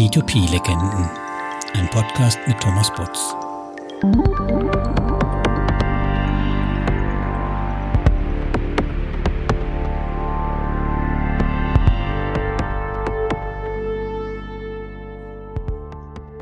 [0.00, 1.10] P2P-Legenden,
[1.74, 3.18] ein Podcast mit Thomas Butz.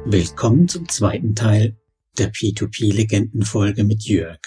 [0.04, 1.77] Willkommen zum zweiten Teil
[2.16, 4.38] der P2P-Legendenfolge mit Jörg.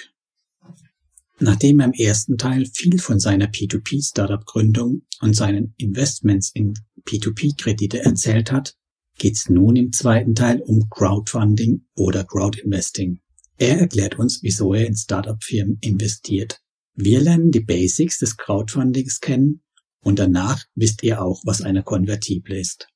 [1.42, 6.76] Nachdem er im ersten Teil viel von seiner P2P-Startup-Gründung und seinen Investments in
[7.06, 8.78] P2P-Kredite erzählt hat,
[9.22, 13.20] geht's nun im zweiten Teil um Crowdfunding oder Crowdinvesting.
[13.60, 16.60] Er erklärt uns, wieso er in Startup-Firmen investiert.
[16.96, 19.62] Wir lernen die Basics des Crowdfundings kennen
[20.04, 22.88] und danach wisst ihr auch, was eine Konvertible ist.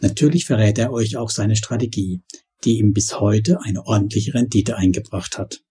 [0.00, 2.22] Natürlich verrät er euch auch seine Strategie,
[2.62, 5.64] die ihm bis heute eine ordentliche Rendite eingebracht hat.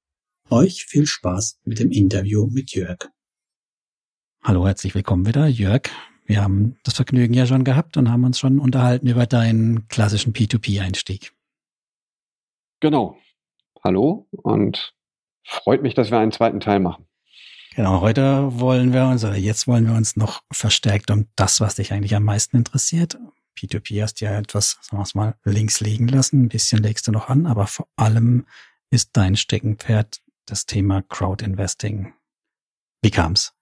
[0.50, 3.08] Euch viel Spaß mit dem Interview mit Jörg.
[4.44, 5.90] Hallo, herzlich willkommen wieder, Jörg.
[6.30, 10.32] Wir haben das Vergnügen ja schon gehabt und haben uns schon unterhalten über deinen klassischen
[10.32, 11.34] P2P-Einstieg.
[12.82, 13.18] Genau.
[13.84, 14.94] Hallo und
[15.44, 17.08] freut mich, dass wir einen zweiten Teil machen.
[17.76, 21.76] Genau, heute wollen wir uns, oder jetzt wollen wir uns noch verstärkt um das, was
[21.76, 23.18] dich eigentlich am meisten interessiert.
[23.58, 26.44] P2P hast du ja etwas, sagen wir mal, links liegen lassen.
[26.44, 28.46] Ein bisschen legst du noch an, aber vor allem
[28.92, 32.14] ist dein Steckenpferd das Thema Crowdinvesting.
[33.02, 33.56] Wie kam's?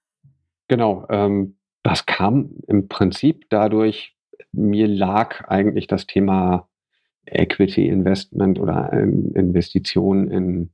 [0.67, 1.57] Genau, ähm,
[1.87, 4.13] das kam im Prinzip dadurch,
[4.51, 6.67] mir lag eigentlich das Thema
[7.25, 10.69] Equity Investment oder ähm, Investitionen in,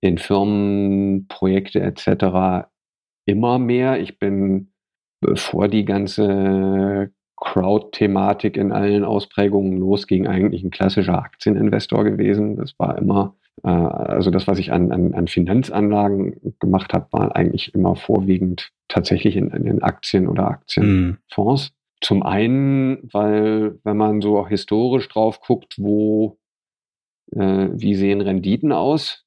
[0.00, 2.68] in Firmen, Projekte etc.
[3.24, 4.00] immer mehr.
[4.00, 4.70] Ich bin,
[5.20, 12.54] bevor die ganze Crowd-Thematik in allen Ausprägungen losging, eigentlich ein klassischer Aktieninvestor gewesen.
[12.54, 17.36] Das war immer äh, also das, was ich an, an, an Finanzanlagen gemacht habe, war
[17.36, 21.70] eigentlich immer vorwiegend tatsächlich in, in den Aktien oder Aktienfonds.
[21.70, 21.74] Mhm.
[22.00, 26.38] Zum einen, weil wenn man so historisch drauf guckt, wo,
[27.32, 29.24] äh, wie sehen Renditen aus,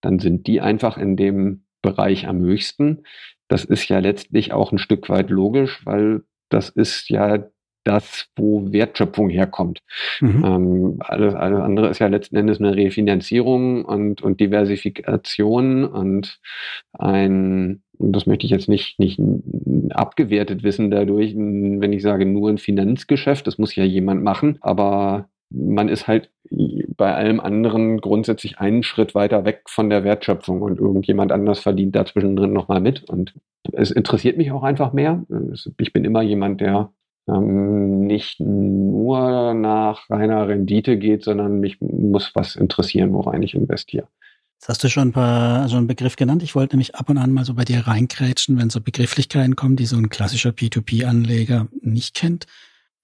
[0.00, 3.04] dann sind die einfach in dem Bereich am höchsten.
[3.48, 7.44] Das ist ja letztlich auch ein Stück weit logisch, weil das ist ja
[7.84, 9.80] das, wo Wertschöpfung herkommt.
[10.20, 10.44] Mhm.
[10.44, 16.40] Ähm, alles, alles andere ist ja letzten Endes eine Refinanzierung und, und Diversifikation und
[16.92, 19.20] ein, das möchte ich jetzt nicht, nicht
[19.90, 25.28] abgewertet wissen dadurch, wenn ich sage nur ein Finanzgeschäft, das muss ja jemand machen, aber
[25.50, 26.30] man ist halt
[26.96, 31.94] bei allem anderen grundsätzlich einen Schritt weiter weg von der Wertschöpfung und irgendjemand anders verdient
[31.94, 33.08] dazwischen drin nochmal mit.
[33.08, 33.34] Und
[33.72, 35.24] es interessiert mich auch einfach mehr.
[35.78, 36.90] Ich bin immer jemand, der
[37.28, 44.08] ähm, nicht nur nach reiner Rendite geht, sondern mich muss was interessieren, worein ich investiere.
[44.58, 46.42] Jetzt hast du schon ein paar, so einen Begriff genannt.
[46.42, 49.74] Ich wollte nämlich ab und an mal so bei dir reinkrätschen, wenn so Begrifflichkeiten kommen,
[49.74, 52.46] die so ein klassischer P2P-Anleger nicht kennt.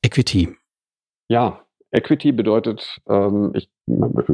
[0.03, 0.55] Equity.
[1.29, 3.69] Ja, Equity bedeutet, ähm, ich,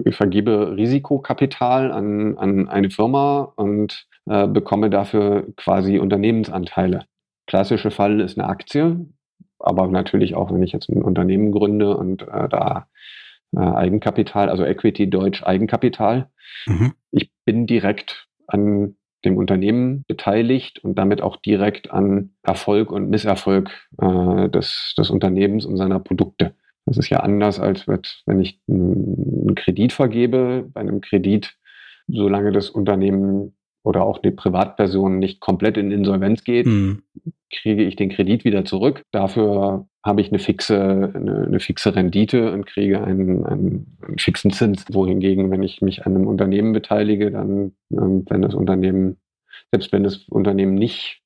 [0.05, 7.07] ich, vergebe Risikokapital an, an eine Firma und äh, bekomme dafür quasi Unternehmensanteile.
[7.47, 9.07] Klassische Fall ist eine Aktie
[9.59, 12.87] aber natürlich auch, wenn ich jetzt ein Unternehmen gründe und äh, da
[13.55, 16.29] äh, Eigenkapital, also Equity Deutsch Eigenkapital,
[16.67, 16.93] mhm.
[17.11, 23.71] ich bin direkt an dem Unternehmen beteiligt und damit auch direkt an Erfolg und Misserfolg
[23.99, 26.55] äh, des, des Unternehmens und seiner Produkte.
[26.87, 30.69] Das ist ja anders, als wenn ich einen Kredit vergebe.
[30.73, 31.57] Bei einem Kredit,
[32.07, 37.03] solange das Unternehmen oder auch die Privatperson nicht komplett in Insolvenz geht, mhm
[37.55, 39.03] kriege ich den Kredit wieder zurück.
[39.11, 44.51] Dafür habe ich eine fixe, eine, eine fixe Rendite und kriege einen, einen, einen, fixen
[44.51, 44.85] Zins.
[44.93, 49.19] Wohingegen, wenn ich mich an einem Unternehmen beteilige, dann, ähm, wenn das Unternehmen,
[49.71, 51.23] selbst wenn das Unternehmen nicht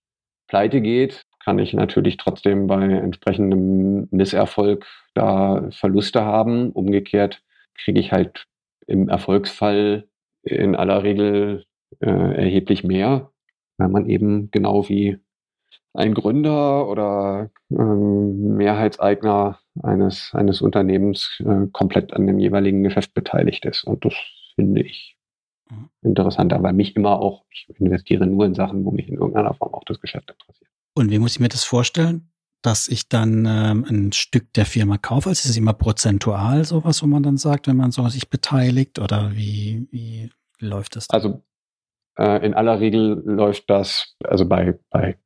[0.46, 6.70] pleite geht, kann ich natürlich trotzdem bei entsprechendem Misserfolg da Verluste haben.
[6.70, 7.42] Umgekehrt
[7.74, 8.46] kriege ich halt
[8.86, 10.08] im Erfolgsfall
[10.42, 11.64] in aller Regel
[12.00, 13.30] äh, erheblich mehr,
[13.76, 15.18] weil man eben genau wie
[15.94, 23.64] ein Gründer oder ähm, Mehrheitseigner eines, eines Unternehmens äh, komplett an dem jeweiligen Geschäft beteiligt
[23.64, 23.84] ist.
[23.84, 24.14] Und das
[24.54, 25.16] finde ich
[25.70, 25.88] mhm.
[26.02, 29.74] interessanter, weil mich immer auch, ich investiere nur in Sachen, wo mich in irgendeiner Form
[29.74, 30.70] auch das Geschäft interessiert.
[30.94, 32.30] Und wie muss ich mir das vorstellen?
[32.62, 35.28] Dass ich dann ähm, ein Stück der Firma kaufe?
[35.28, 38.98] Also ist es immer prozentual sowas, wo man dann sagt, wenn man so sich beteiligt?
[38.98, 41.06] Oder wie, wie läuft das?
[41.06, 41.20] Dann?
[41.20, 41.42] Also
[42.18, 45.16] äh, in aller Regel läuft das, also bei, bei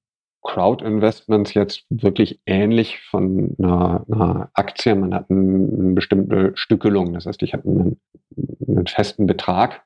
[0.43, 4.95] Crowd-Investments jetzt wirklich ähnlich von einer, einer Aktie.
[4.95, 7.15] Man hat eine, bestimmte Stückelung.
[7.15, 8.01] Das heißt, ich habe einen,
[8.67, 9.85] einen festen Betrag,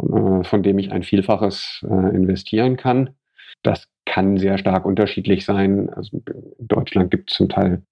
[0.00, 3.10] äh, von dem ich ein Vielfaches äh, investieren kann.
[3.62, 5.90] Das kann sehr stark unterschiedlich sein.
[5.90, 7.82] Also in Deutschland gibt es zum Teil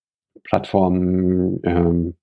[0.45, 2.15] Plattformen, ähm,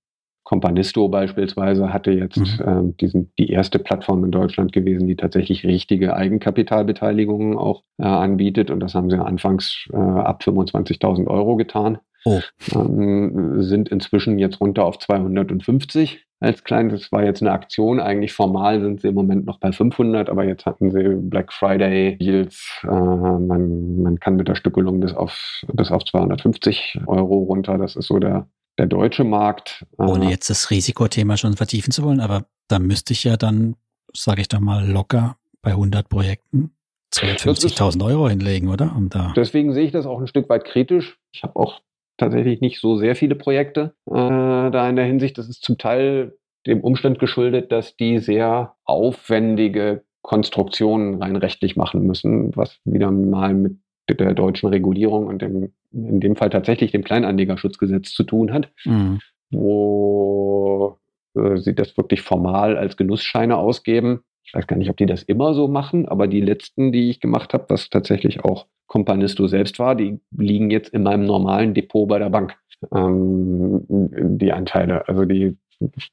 [0.44, 2.66] Companisto beispielsweise hatte jetzt mhm.
[2.66, 8.70] ähm, diesen, die erste Plattform in Deutschland gewesen, die tatsächlich richtige Eigenkapitalbeteiligungen auch äh, anbietet.
[8.70, 11.98] Und das haben sie anfangs äh, ab 25.000 Euro getan.
[12.24, 12.40] Oh.
[12.74, 16.88] Ähm, sind inzwischen jetzt runter auf 250 als klein.
[16.88, 18.00] Das war jetzt eine Aktion.
[18.00, 22.18] Eigentlich formal sind sie im Moment noch bei 500, aber jetzt hatten sie Black Friday
[22.18, 22.82] Deals.
[22.82, 27.78] Äh, man, man kann mit der Stückelung bis auf, bis auf 250 Euro runter.
[27.78, 28.48] Das ist so der,
[28.80, 29.84] der deutsche Markt.
[29.98, 33.76] Ohne äh, jetzt das Risikothema schon vertiefen zu wollen, aber da müsste ich ja dann,
[34.14, 36.70] sage ich doch mal, locker bei 100 Projekten
[37.12, 38.94] 250.000 Euro hinlegen, oder?
[38.96, 41.18] Um da deswegen sehe ich das auch ein Stück weit kritisch.
[41.32, 41.82] Ich habe auch
[42.16, 45.36] tatsächlich nicht so sehr viele Projekte äh, da in der Hinsicht.
[45.36, 52.06] Das ist zum Teil dem Umstand geschuldet, dass die sehr aufwendige Konstruktionen rein rechtlich machen
[52.06, 53.78] müssen, was wieder mal mit
[54.08, 59.20] der deutschen Regulierung und dem, in dem Fall tatsächlich dem Kleinanlegerschutzgesetz zu tun hat, mhm.
[59.50, 60.98] wo
[61.34, 64.20] äh, sie das wirklich formal als Genussscheine ausgeben.
[64.44, 67.20] Ich weiß gar nicht, ob die das immer so machen, aber die letzten, die ich
[67.20, 72.08] gemacht habe, was tatsächlich auch Companisto selbst war, die liegen jetzt in meinem normalen Depot
[72.08, 72.56] bei der Bank.
[72.94, 75.06] Ähm, die Anteile.
[75.06, 75.56] Also die,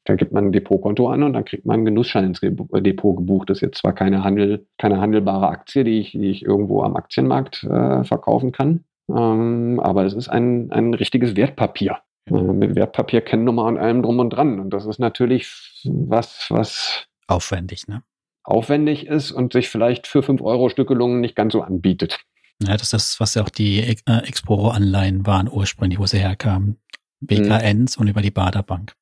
[0.03, 3.49] da gibt man ein Depotkonto an und dann kriegt man einen Genussschein ins Depot gebucht.
[3.49, 6.95] Das ist jetzt zwar keine Handel, keine handelbare Aktie, die ich, die ich irgendwo am
[6.95, 11.99] Aktienmarkt äh, verkaufen kann, ähm, aber es ist ein, ein richtiges Wertpapier.
[12.29, 14.59] Äh, mit Wertpapierkennnummer und allem drum und dran.
[14.59, 18.03] Und das ist natürlich was, was aufwendig, ne?
[18.43, 22.19] aufwendig ist und sich vielleicht für 5 Euro Stückelungen nicht ganz so anbietet.
[22.63, 26.79] Ja, das ist das, was ja auch die äh, Exporo-Anleihen waren ursprünglich, wo sie herkamen.
[27.19, 28.01] BKNs mhm.
[28.01, 28.93] und über die Baderbank.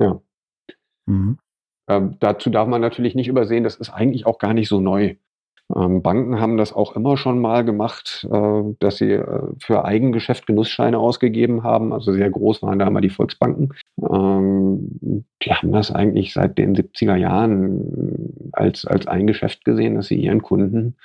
[0.00, 0.20] Ja.
[1.06, 1.38] Mhm.
[1.88, 5.16] Ähm, dazu darf man natürlich nicht übersehen, das ist eigentlich auch gar nicht so neu.
[5.74, 10.46] Ähm, Banken haben das auch immer schon mal gemacht, äh, dass sie äh, für Eigengeschäft
[10.46, 11.92] Genussscheine ausgegeben haben.
[11.92, 13.74] Also sehr groß waren da immer die Volksbanken.
[14.00, 20.06] Ähm, die haben das eigentlich seit den 70er Jahren als, als ein Geschäft gesehen, dass
[20.06, 20.96] sie ihren Kunden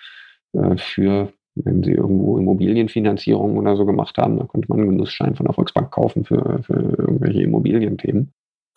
[0.54, 5.36] äh, für wenn sie irgendwo Immobilienfinanzierung oder so gemacht haben, dann konnte man einen Genussschein
[5.36, 8.32] von der Volksbank kaufen für, für irgendwelche Immobilienthemen.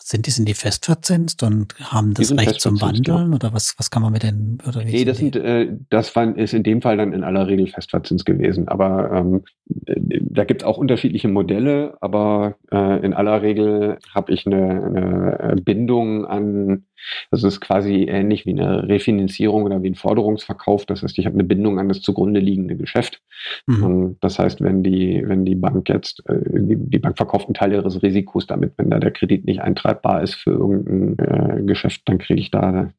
[0.06, 3.36] Sind die, sind die festverzinst und haben das Recht zum Wandeln ja.
[3.36, 6.36] oder was, was kann man mit den, oder wie Nee, das sind, äh, das war,
[6.36, 8.68] ist in dem Fall dann in aller Regel festverzinst gewesen.
[8.68, 9.44] Aber ähm,
[9.86, 15.38] äh, da gibt es auch unterschiedliche Modelle, aber äh, in aller Regel habe ich eine,
[15.40, 16.84] eine Bindung an
[17.30, 20.86] das ist quasi ähnlich wie eine Refinanzierung oder wie ein Forderungsverkauf.
[20.86, 23.22] Das heißt, ich habe eine Bindung an das zugrunde liegende Geschäft.
[23.66, 24.16] Mhm.
[24.20, 27.72] Das heißt, wenn die, wenn die Bank jetzt, äh, die, die, Bank verkauft einen Teil
[27.72, 32.18] ihres Risikos damit, wenn da der Kredit nicht eintreibbar ist für irgendein äh, Geschäft, dann
[32.18, 32.90] kriege ich da,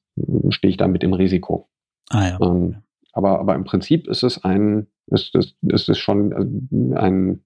[0.49, 1.67] stehe ich da mit im Risiko.
[2.09, 2.39] Ah, ja.
[2.41, 2.77] Ähm,
[3.13, 7.43] aber, aber im Prinzip ist es ein, ist es, ist es schon äh, ein,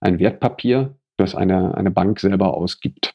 [0.00, 3.14] ein Wertpapier, das eine, eine Bank selber ausgibt.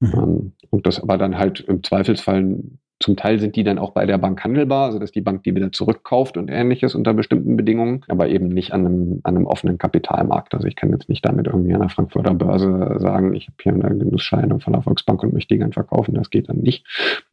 [0.00, 0.12] Mhm.
[0.14, 2.58] Ähm, und das aber dann halt im Zweifelsfall,
[2.98, 5.54] zum Teil sind die dann auch bei der Bank handelbar, also dass die Bank die
[5.54, 9.76] wieder zurückkauft und ähnliches unter bestimmten Bedingungen, aber eben nicht an einem, an einem offenen
[9.76, 10.54] Kapitalmarkt.
[10.54, 13.72] Also ich kann jetzt nicht damit irgendwie an der Frankfurter Börse sagen, ich habe hier
[13.74, 16.14] eine Genussscheine von der Volksbank und möchte die gern verkaufen.
[16.14, 16.86] Das geht dann nicht.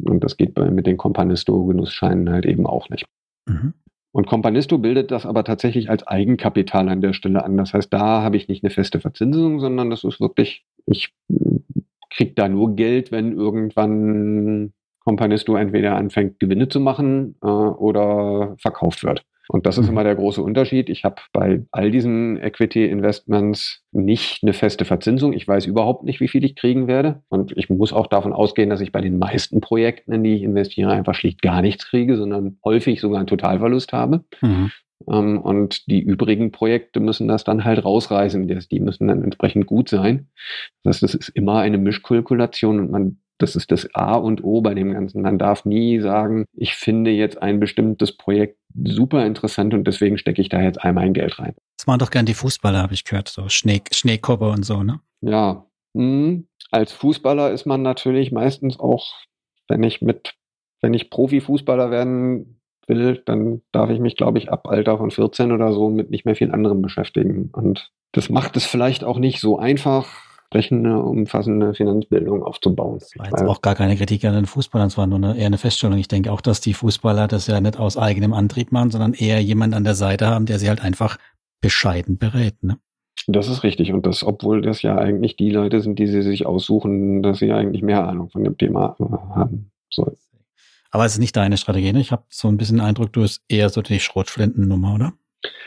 [0.04, 3.05] Und das geht bei, mit den Companisto-Genussscheinen halt eben auch nicht.
[3.48, 3.74] Mhm.
[4.12, 7.58] Und Companisto bildet das aber tatsächlich als Eigenkapital an der Stelle an.
[7.58, 11.13] Das heißt, da habe ich nicht eine feste Verzinsung, sondern das ist wirklich, ich
[12.15, 19.03] kriegt da nur Geld, wenn irgendwann Companisto entweder anfängt, Gewinne zu machen äh, oder verkauft
[19.03, 19.25] wird.
[19.50, 19.91] Und das ist mhm.
[19.91, 20.89] immer der große Unterschied.
[20.89, 25.34] Ich habe bei all diesen Equity-Investments nicht eine feste Verzinsung.
[25.34, 27.24] Ich weiß überhaupt nicht, wie viel ich kriegen werde.
[27.27, 30.43] Und ich muss auch davon ausgehen, dass ich bei den meisten Projekten, in die ich
[30.43, 34.24] investiere, einfach schlicht gar nichts kriege, sondern häufig sogar einen Totalverlust habe.
[34.41, 34.72] Mhm.
[35.07, 38.48] Ähm, und die übrigen Projekte müssen das dann halt rausreißen.
[38.48, 40.27] Die müssen dann entsprechend gut sein.
[40.83, 44.62] Das heißt, das ist immer eine Mischkalkulation und man das ist das A und O
[44.62, 45.22] bei dem Ganzen.
[45.22, 50.41] Man darf nie sagen, ich finde jetzt ein bestimmtes Projekt super interessant und deswegen stecke
[50.41, 51.53] ich da jetzt all mein Geld rein.
[51.77, 55.00] Das machen doch gern die Fußballer, habe ich gehört, so Schnee, Schneekobbe und so, ne?
[55.22, 55.65] Ja.
[55.95, 56.48] Hm.
[56.72, 59.12] Als Fußballer ist man natürlich meistens auch,
[59.67, 60.36] wenn ich mit,
[60.81, 65.51] wenn ich Profifußballer werden will, dann darf ich mich, glaube ich, ab Alter von 14
[65.51, 67.49] oder so mit nicht mehr viel anderem beschäftigen.
[67.53, 70.07] Und das macht es vielleicht auch nicht so einfach,
[70.53, 72.99] eine umfassende Finanzbildung aufzubauen.
[72.99, 75.47] Das war jetzt auch gar keine Kritik an den Fußballern, es war nur eine, eher
[75.47, 75.97] eine Feststellung.
[75.97, 79.41] Ich denke auch, dass die Fußballer das ja nicht aus eigenem Antrieb machen, sondern eher
[79.41, 81.17] jemand an der Seite haben, der sie halt einfach
[81.61, 82.61] bescheiden berät.
[82.61, 82.77] Ne?
[83.27, 83.93] Das ist richtig.
[83.93, 87.51] Und das, obwohl das ja eigentlich die Leute sind, die sie sich aussuchen, dass sie
[87.51, 88.95] eigentlich mehr Ahnung von dem Thema
[89.33, 90.17] haben sollen.
[90.93, 92.00] Aber es ist nicht deine Strategie, ne?
[92.00, 95.13] Ich habe so ein bisschen den Eindruck, du bist eher so die Schrotflintennummer, oder?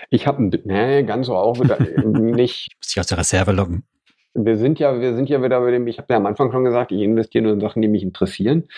[0.09, 2.69] Ich habe, nee, ganz so auch wieder nicht.
[2.79, 3.83] Muss ich aus der Reserve locken.
[4.35, 6.65] wir sind ja, wir sind ja wieder bei dem, ich habe ja am Anfang schon
[6.65, 8.69] gesagt, ich investiere nur in Sachen, die mich interessieren.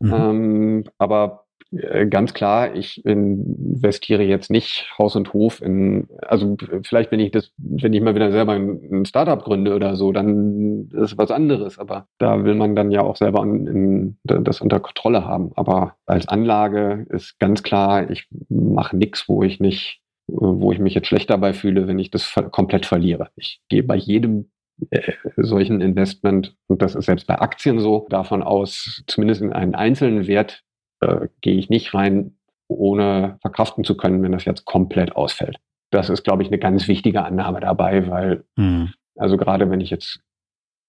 [0.00, 0.14] Mhm.
[0.14, 7.12] Ähm, aber äh, ganz klar, ich investiere jetzt nicht Haus und Hof in, also vielleicht
[7.12, 11.18] wenn ich das, wenn ich mal wieder selber ein, Startup gründe oder so, dann ist
[11.18, 11.78] was anderes.
[11.78, 15.52] Aber da will man dann ja auch selber in, in, das unter Kontrolle haben.
[15.56, 20.94] Aber als Anlage ist ganz klar, ich mache nichts, wo ich nicht, wo ich mich
[20.94, 23.28] jetzt schlecht dabei fühle, wenn ich das komplett verliere.
[23.36, 24.50] Ich gehe bei jedem
[24.90, 29.74] äh, solchen Investment, und das ist selbst bei Aktien so, davon aus, zumindest in einen
[29.74, 30.62] einzelnen Wert
[31.00, 32.36] äh, gehe ich nicht rein,
[32.68, 35.56] ohne verkraften zu können, wenn das jetzt komplett ausfällt.
[35.90, 38.92] Das ist, glaube ich, eine ganz wichtige Annahme dabei, weil, mhm.
[39.16, 40.20] also gerade wenn ich jetzt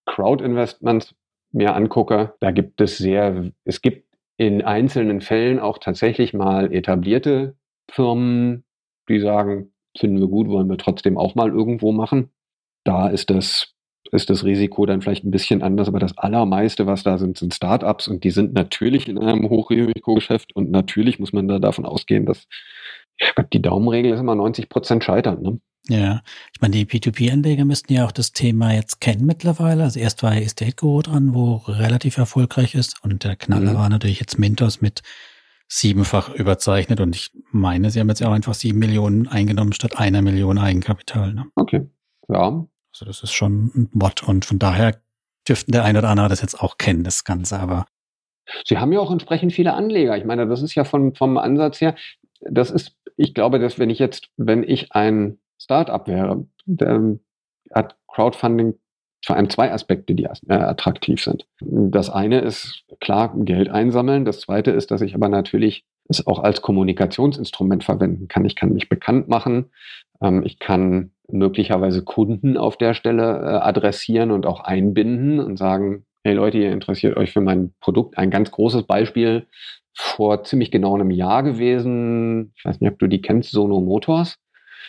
[0.06, 1.16] Crowd-Investments
[1.52, 7.56] mir angucke, da gibt es sehr, es gibt in einzelnen Fällen auch tatsächlich mal etablierte
[7.90, 8.64] Firmen,
[9.08, 12.30] die sagen, finden wir gut, wollen wir trotzdem auch mal irgendwo machen.
[12.84, 13.74] Da ist das
[14.12, 17.54] ist das Risiko dann vielleicht ein bisschen anders, aber das allermeiste, was da sind, sind
[17.54, 22.26] Startups und die sind natürlich in einem Hochrisikogeschäft und natürlich muss man da davon ausgehen,
[22.26, 22.48] dass
[23.54, 25.42] die Daumenregel ist immer 90 Prozent scheitern.
[25.42, 25.60] Ne?
[25.88, 26.22] Ja,
[26.54, 29.84] ich meine, die P2P-Anleger müssten ja auch das Thema jetzt kennen mittlerweile.
[29.84, 33.78] Also erst war Estate Guru dran, wo relativ erfolgreich ist und der Knaller mhm.
[33.78, 35.02] war natürlich jetzt Mintos mit
[35.68, 40.24] siebenfach überzeichnet und ich meine, sie haben jetzt auch einfach sieben Millionen eingenommen statt einer
[40.24, 41.34] Million Eigenkapital.
[41.34, 41.46] Ne?
[41.56, 41.88] Okay,
[42.28, 45.02] ja, also das ist schon ein Mod und von daher
[45.48, 47.86] dürften der eine oder andere das jetzt auch kennen, das Ganze, aber.
[48.66, 50.18] Sie haben ja auch entsprechend viele Anleger.
[50.18, 51.96] Ich meine, das ist ja von, vom Ansatz her,
[52.42, 57.20] das ist, ich glaube, dass wenn ich jetzt, wenn ich ein Startup wäre, dann
[57.74, 58.76] hat Crowdfunding
[59.26, 61.46] vor allem zwei Aspekte, die äh, attraktiv sind.
[61.60, 64.24] Das eine ist klar Geld einsammeln.
[64.24, 68.46] Das zweite ist, dass ich aber natürlich es auch als Kommunikationsinstrument verwenden kann.
[68.46, 69.72] Ich kann mich bekannt machen.
[70.22, 76.06] Ähm, ich kann möglicherweise Kunden auf der Stelle äh, adressieren und auch einbinden und sagen,
[76.24, 78.18] hey Leute, ihr interessiert euch für mein Produkt.
[78.18, 79.48] Ein ganz großes Beispiel
[79.94, 82.54] vor ziemlich genau einem Jahr gewesen.
[82.56, 84.38] Ich weiß nicht, ob du die kennst, Sono Motors.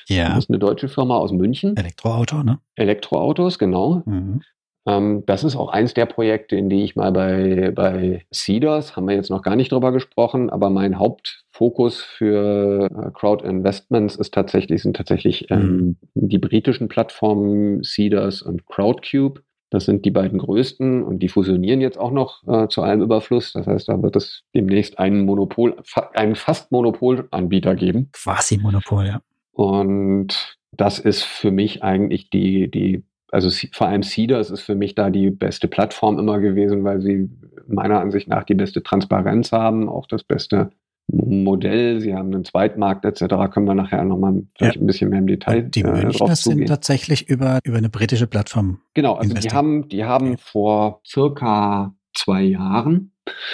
[0.07, 0.31] Ja.
[0.31, 1.77] Das ist eine deutsche Firma aus München.
[1.77, 2.59] Elektroauto, ne?
[2.77, 4.03] Elektroautos, genau.
[4.07, 4.43] Mhm.
[4.91, 9.09] Ähm, das ist auch eins der Projekte, in die ich mal bei, bei Cedars, haben
[9.09, 14.35] wir jetzt noch gar nicht drüber gesprochen, aber mein Hauptfokus für äh, Crowd Investments ist
[14.35, 16.29] tatsächlich, sind tatsächlich ähm, mhm.
[16.29, 19.43] die britischen Plattformen Cedars und Crowdcube.
[19.73, 23.53] Das sind die beiden größten und die fusionieren jetzt auch noch äh, zu allem Überfluss.
[23.53, 28.11] Das heißt, da wird es demnächst einen Monopol, fa einen fast Monopolanbieter geben.
[28.13, 29.21] Quasi Monopol, ja.
[29.53, 34.95] Und das ist für mich eigentlich die, die also vor allem Cedars ist für mich
[34.95, 37.31] da die beste Plattform immer gewesen, weil sie
[37.67, 40.71] meiner Ansicht nach die beste Transparenz haben, auch das beste
[41.07, 42.01] Modell.
[42.01, 43.53] Sie haben einen Zweitmarkt etc.
[43.53, 44.83] Können wir nachher nochmal vielleicht ja.
[44.83, 48.27] ein bisschen mehr im Detail Und Die äh, Münchner sind tatsächlich über, über eine britische
[48.27, 48.81] Plattform.
[48.95, 53.13] Genau, also die haben, die haben vor circa zwei Jahren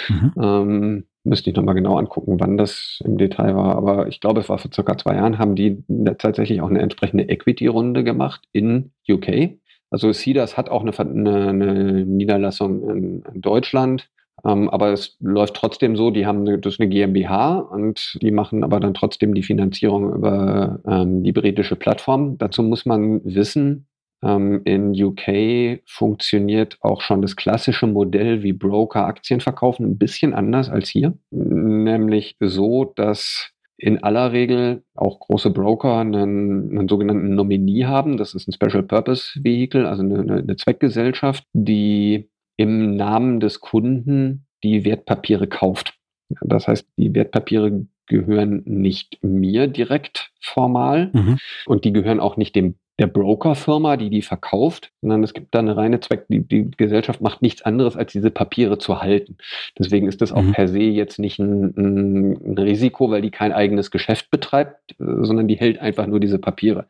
[0.09, 0.33] mhm.
[0.41, 4.49] ähm, müsste ich nochmal genau angucken, wann das im Detail war, aber ich glaube, es
[4.49, 5.83] war vor circa zwei Jahren, haben die
[6.17, 9.59] tatsächlich auch eine entsprechende Equity-Runde gemacht in UK.
[9.89, 14.09] Also CEDAS hat auch eine, eine, eine Niederlassung in, in Deutschland,
[14.45, 18.31] ähm, aber es läuft trotzdem so, die haben eine, das ist eine GmbH und die
[18.31, 22.37] machen aber dann trotzdem die Finanzierung über ähm, die britische Plattform.
[22.37, 23.87] Dazu muss man wissen,
[24.23, 30.33] ähm, in UK funktioniert auch schon das klassische Modell, wie Broker Aktien verkaufen, ein bisschen
[30.33, 31.13] anders als hier.
[31.31, 38.17] Nämlich so, dass in aller Regel auch große Broker einen, einen sogenannten Nominee haben.
[38.17, 44.47] Das ist ein Special Purpose Vehicle, also eine, eine Zweckgesellschaft, die im Namen des Kunden
[44.63, 45.93] die Wertpapiere kauft.
[46.41, 51.37] Das heißt, die Wertpapiere gehören nicht mir direkt formal mhm.
[51.65, 55.59] und die gehören auch nicht dem der Brokerfirma, die die verkauft, sondern es gibt da
[55.59, 59.37] eine reine Zweck, die, die Gesellschaft macht nichts anderes, als diese Papiere zu halten.
[59.77, 60.53] Deswegen ist das auch mhm.
[60.53, 65.05] per se jetzt nicht ein, ein, ein, Risiko, weil die kein eigenes Geschäft betreibt, äh,
[65.21, 66.87] sondern die hält einfach nur diese Papiere.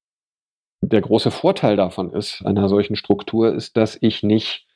[0.82, 4.68] Der große Vorteil davon ist, einer solchen Struktur, ist, dass ich nicht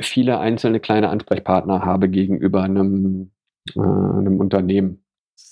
[0.00, 3.30] viele einzelne kleine Ansprechpartner habe gegenüber einem,
[3.76, 4.99] äh, einem Unternehmen.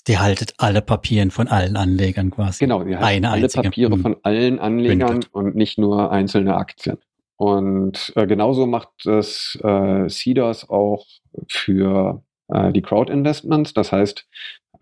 [0.07, 2.63] Die haltet alle Papieren von allen Anlegern quasi.
[2.63, 5.33] Genau, die halten alle Papiere von allen Anlegern Bündelt.
[5.33, 6.97] und nicht nur einzelne Aktien.
[7.35, 11.05] Und äh, genauso macht das äh, Cedars auch
[11.47, 13.73] für äh, die Crowd-Investments.
[13.73, 14.27] Das heißt,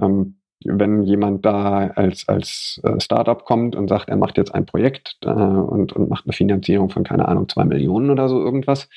[0.01, 4.65] ähm, wenn jemand da als, als äh, Startup kommt und sagt, er macht jetzt ein
[4.65, 8.89] Projekt äh, und, und macht eine Finanzierung von, keine Ahnung, zwei Millionen oder so irgendwas,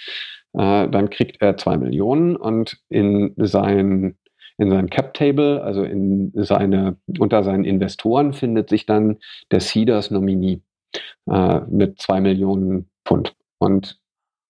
[0.55, 4.17] äh, dann kriegt er zwei Millionen und in sein
[4.61, 9.17] in seinem Cap Table, also in seine, unter seinen Investoren findet sich dann
[9.51, 10.61] der Cedars Nominee
[11.31, 13.35] äh, mit zwei Millionen Pfund.
[13.59, 13.99] Und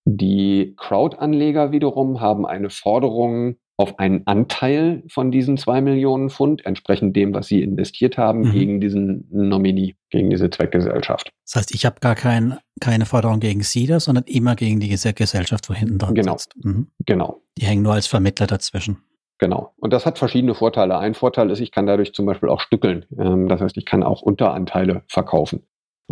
[0.05, 7.17] Die Crowd-Anleger wiederum haben eine Forderung auf einen Anteil von diesen zwei Millionen Pfund, entsprechend
[7.17, 8.53] dem, was sie investiert haben, mhm.
[8.53, 11.31] gegen diesen Nominee, gegen diese Zweckgesellschaft.
[11.47, 15.71] Das heißt, ich habe gar kein, keine Forderung gegen da, sondern immer gegen die Gesellschaft,
[15.71, 16.33] wo hinten dran genau.
[16.33, 16.55] sitzt.
[16.63, 16.89] Mhm.
[17.07, 17.41] Genau.
[17.57, 18.99] Die hängen nur als Vermittler dazwischen.
[19.41, 19.73] Genau.
[19.79, 20.99] Und das hat verschiedene Vorteile.
[20.99, 23.07] Ein Vorteil ist, ich kann dadurch zum Beispiel auch stückeln.
[23.19, 25.63] Ähm, das heißt, ich kann auch Unteranteile verkaufen.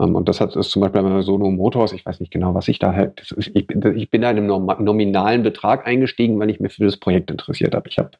[0.00, 2.68] Ähm, und das hat ist zum Beispiel bei Sono Motors, ich weiß nicht genau, was
[2.68, 6.86] ich da halt, ich, bin da in einem nominalen Betrag eingestiegen, weil ich mich für
[6.86, 7.86] das Projekt interessiert habe.
[7.90, 8.12] Ich habe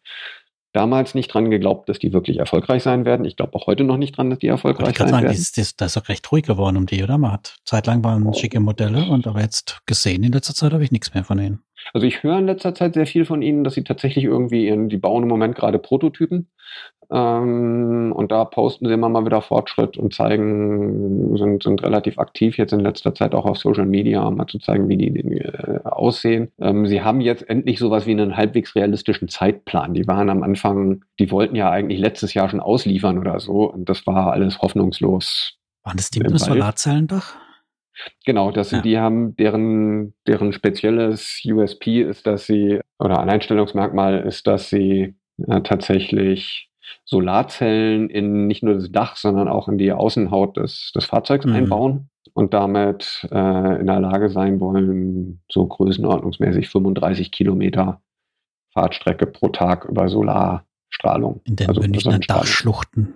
[0.74, 3.24] damals nicht dran geglaubt, dass die wirklich erfolgreich sein werden.
[3.24, 5.32] Ich glaube auch heute noch nicht dran, dass die erfolgreich sein sagen, werden.
[5.32, 7.16] Das ist, das ist auch recht ruhig geworden um die, oder?
[7.16, 8.34] Man hat zeitlang waren oh.
[8.34, 11.62] schicke Modelle und aber jetzt gesehen in letzter Zeit habe ich nichts mehr von ihnen.
[11.92, 14.88] Also ich höre in letzter Zeit sehr viel von ihnen, dass sie tatsächlich irgendwie in,
[14.88, 16.48] die bauen im Moment gerade Prototypen
[17.10, 22.58] ähm, und da posten sie immer mal wieder Fortschritt und zeigen, sind, sind relativ aktiv
[22.58, 25.38] jetzt in letzter Zeit auch auf Social Media, um mal zu zeigen, wie die, die
[25.38, 26.52] äh, aussehen.
[26.60, 29.94] Ähm, sie haben jetzt endlich sowas wie einen halbwegs realistischen Zeitplan.
[29.94, 33.88] Die waren am Anfang, die wollten ja eigentlich letztes Jahr schon ausliefern oder so und
[33.88, 35.54] das war alles hoffnungslos.
[35.84, 37.36] Waren das die mit dem Solarzellendach?
[38.24, 38.80] Genau, das, ja.
[38.80, 45.60] die haben deren, deren spezielles USP ist, dass sie, oder Alleinstellungsmerkmal ist, dass sie äh,
[45.62, 46.70] tatsächlich
[47.04, 51.52] Solarzellen in nicht nur das Dach, sondern auch in die Außenhaut des, des Fahrzeugs mhm.
[51.52, 58.00] einbauen und damit äh, in der Lage sein wollen, so größenordnungsmäßig 35 Kilometer
[58.72, 61.40] Fahrtstrecke pro Tag über Solarstrahlung.
[61.44, 63.14] In den also Münchner Dachschluchten.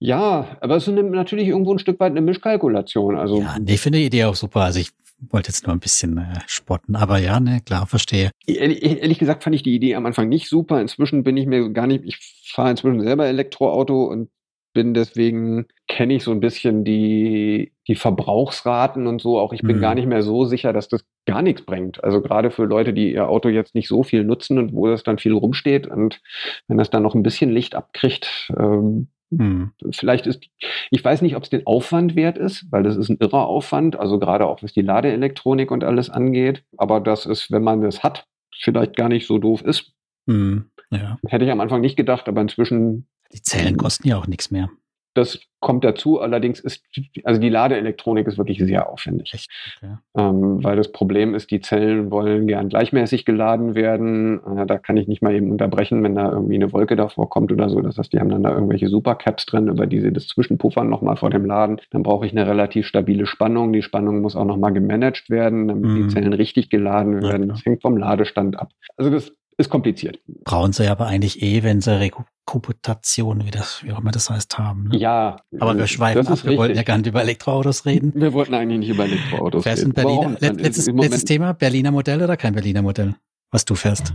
[0.00, 3.16] Ja, aber es ist natürlich irgendwo ein Stück weit eine Mischkalkulation.
[3.16, 4.60] Also ja, nee, ich finde die Idee auch super.
[4.60, 4.90] Also ich
[5.30, 8.30] wollte jetzt nur ein bisschen äh, spotten, aber ja, ne, klar, verstehe.
[8.46, 10.80] Ehrlich, ehrlich, gesagt fand ich die Idee am Anfang nicht super.
[10.80, 14.30] Inzwischen bin ich mir gar nicht, ich fahre inzwischen selber Elektroauto und
[14.74, 19.40] bin deswegen, kenne ich so ein bisschen die, die Verbrauchsraten und so.
[19.40, 19.80] Auch ich bin mhm.
[19.80, 22.04] gar nicht mehr so sicher, dass das gar nichts bringt.
[22.04, 25.02] Also gerade für Leute, die ihr Auto jetzt nicht so viel nutzen und wo das
[25.02, 26.20] dann viel rumsteht und
[26.68, 29.72] wenn das dann noch ein bisschen Licht abkriegt, ähm, hm.
[29.92, 30.44] Vielleicht ist,
[30.90, 33.98] ich weiß nicht, ob es den Aufwand wert ist, weil das ist ein irrer Aufwand,
[33.98, 36.64] also gerade auch was die Ladeelektronik und alles angeht.
[36.76, 38.26] Aber das ist, wenn man das hat,
[38.58, 39.92] vielleicht gar nicht so doof ist.
[40.26, 40.70] Hm.
[40.90, 41.18] Ja.
[41.26, 43.08] Hätte ich am Anfang nicht gedacht, aber inzwischen.
[43.32, 44.70] Die Zellen kosten ja auch nichts mehr.
[45.18, 46.20] Das kommt dazu.
[46.20, 46.84] Allerdings ist,
[47.24, 49.48] also die Ladeelektronik ist wirklich sehr aufwendig.
[49.82, 49.94] Okay.
[50.16, 54.40] Ähm, weil das Problem ist, die Zellen wollen gern gleichmäßig geladen werden.
[54.56, 57.50] Äh, da kann ich nicht mal eben unterbrechen, wenn da irgendwie eine Wolke davor kommt
[57.50, 57.80] oder so.
[57.80, 61.16] Das heißt, die haben dann da irgendwelche Supercaps drin, über die sie das zwischenpuffern nochmal
[61.16, 61.80] vor dem Laden.
[61.90, 63.72] Dann brauche ich eine relativ stabile Spannung.
[63.72, 65.96] Die Spannung muss auch nochmal gemanagt werden, damit mhm.
[65.96, 67.48] die Zellen richtig geladen werden.
[67.48, 68.70] Ja, das hängt vom Ladestand ab.
[68.96, 70.20] Also das ist kompliziert.
[70.44, 74.56] Brauchen sie aber eigentlich eh, wenn sie Rekuputation, wie das, wie auch immer das heißt,
[74.56, 74.88] haben.
[74.88, 74.98] Ne?
[74.98, 75.36] Ja.
[75.58, 78.12] Aber wir schweifen ab, wir wollten ja gar nicht über Elektroautos reden.
[78.14, 79.94] Wir wollten eigentlich nicht über Elektroautos fährst reden.
[79.94, 83.16] Berliner, Let, letztes, letztes Thema, Berliner Modell oder kein Berliner Modell?
[83.50, 84.14] Was du fährst?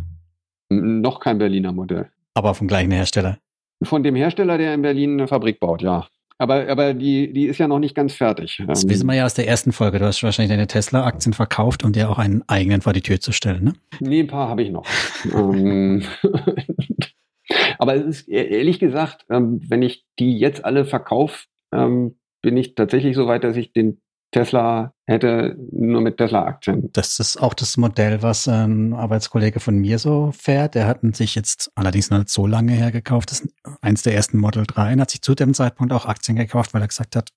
[0.69, 2.09] Noch kein Berliner Modell.
[2.33, 3.37] Aber vom gleichen Hersteller.
[3.83, 6.07] Von dem Hersteller, der in Berlin eine Fabrik baut, ja.
[6.37, 8.61] Aber, aber die, die ist ja noch nicht ganz fertig.
[8.67, 9.99] Das wissen wir ja aus der ersten Folge.
[9.99, 13.31] Du hast wahrscheinlich deine Tesla-Aktien verkauft, um dir auch einen eigenen vor die Tür zu
[13.31, 13.73] stellen, ne?
[13.99, 14.85] Nee, ein paar habe ich noch.
[15.33, 16.03] Ähm,
[17.77, 22.57] aber es ist e-, ehrlich gesagt, ähm, wenn ich die jetzt alle verkaufe, ähm, bin
[22.57, 24.01] ich tatsächlich so weit, dass ich den
[24.33, 26.89] Tesla hätte nur mit Tesla-Aktien.
[26.91, 30.75] Das ist auch das Modell, was ein Arbeitskollege von mir so fährt.
[30.75, 33.31] Der hat sich jetzt allerdings noch nicht so lange her gekauft.
[33.31, 36.35] Das ist eins der ersten Model 3 und hat sich zu dem Zeitpunkt auch Aktien
[36.37, 37.29] gekauft, weil er gesagt hat,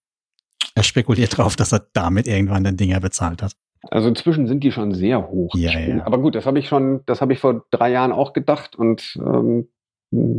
[0.75, 3.53] er spekuliert drauf, dass er damit irgendwann den Dinger bezahlt hat.
[3.91, 5.55] Also inzwischen sind die schon sehr hoch.
[5.55, 6.05] Ja, ja.
[6.05, 9.17] Aber gut, das habe ich schon, das habe ich vor drei Jahren auch gedacht und
[9.25, 9.69] ähm,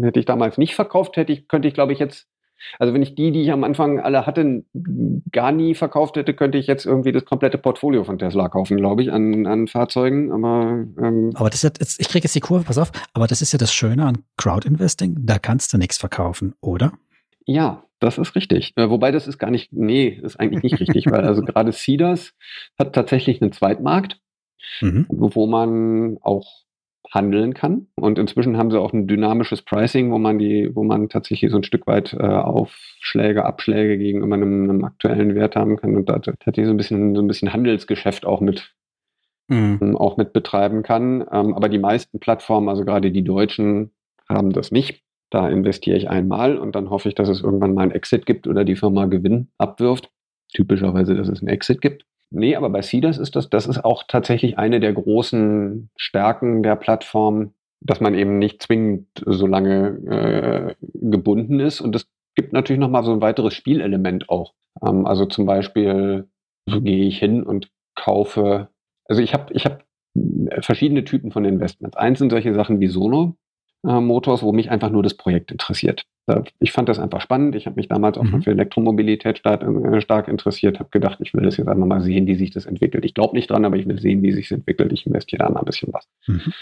[0.01, 2.27] hätte ich damals nicht verkauft, hätte ich, könnte ich, glaube ich, jetzt
[2.79, 4.63] also wenn ich die, die ich am Anfang alle hatte,
[5.31, 9.01] gar nie verkauft hätte, könnte ich jetzt irgendwie das komplette Portfolio von Tesla kaufen, glaube
[9.01, 10.31] ich, an, an Fahrzeugen.
[10.31, 13.41] Aber, ähm aber das ist jetzt, ich kriege jetzt die Kurve, pass auf, aber das
[13.41, 16.93] ist ja das Schöne an Crowd-Investing, da kannst du nichts verkaufen, oder?
[17.45, 18.73] Ja, das ist richtig.
[18.75, 22.33] Äh, wobei das ist gar nicht, nee, ist eigentlich nicht richtig, weil also gerade Cedars
[22.77, 24.19] hat tatsächlich einen Zweitmarkt,
[24.81, 25.05] mhm.
[25.09, 26.66] wo man auch
[27.11, 27.87] handeln kann.
[27.95, 31.57] Und inzwischen haben sie auch ein dynamisches Pricing, wo man die, wo man tatsächlich so
[31.57, 36.19] ein Stück weit äh, Aufschläge, Abschläge gegenüber einem, einem aktuellen Wert haben kann und da
[36.19, 38.73] tatsächlich so ein bisschen so ein bisschen Handelsgeschäft auch mit
[39.47, 39.79] mhm.
[39.81, 41.21] Ähm, auch mit betreiben kann.
[41.31, 43.91] Ähm, aber die meisten Plattformen, also gerade die deutschen,
[44.27, 45.03] haben das nicht.
[45.29, 48.47] Da investiere ich einmal und dann hoffe ich, dass es irgendwann mal ein Exit gibt
[48.47, 50.09] oder die Firma Gewinn abwirft.
[50.53, 52.05] Typischerweise, dass es ein Exit gibt.
[52.29, 56.75] Nee, aber bei Cedars ist das, das ist auch tatsächlich eine der großen Stärken der
[56.75, 61.79] Plattform, dass man eben nicht zwingend so lange äh, gebunden ist.
[61.79, 64.53] Und das gibt natürlich nochmal so ein weiteres Spielelement auch.
[64.85, 66.27] Ähm, also zum Beispiel
[66.69, 68.69] so gehe ich hin und kaufe,
[69.05, 69.83] also ich habe ich hab
[70.61, 71.97] verschiedene Typen von Investments.
[71.97, 73.37] Eins sind solche Sachen wie Sono,
[73.85, 76.05] äh, Motors, wo mich einfach nur das Projekt interessiert.
[76.59, 77.55] Ich fand das einfach spannend.
[77.55, 78.41] Ich habe mich damals auch mhm.
[78.41, 82.27] für Elektromobilität stark, äh, stark interessiert, habe gedacht, ich will das jetzt einfach mal sehen,
[82.27, 83.05] wie sich das entwickelt.
[83.05, 84.91] Ich glaube nicht dran, aber ich will sehen, wie sich entwickelt.
[84.91, 86.07] Ich investiere da mal ein bisschen was.
[86.27, 86.53] Mhm.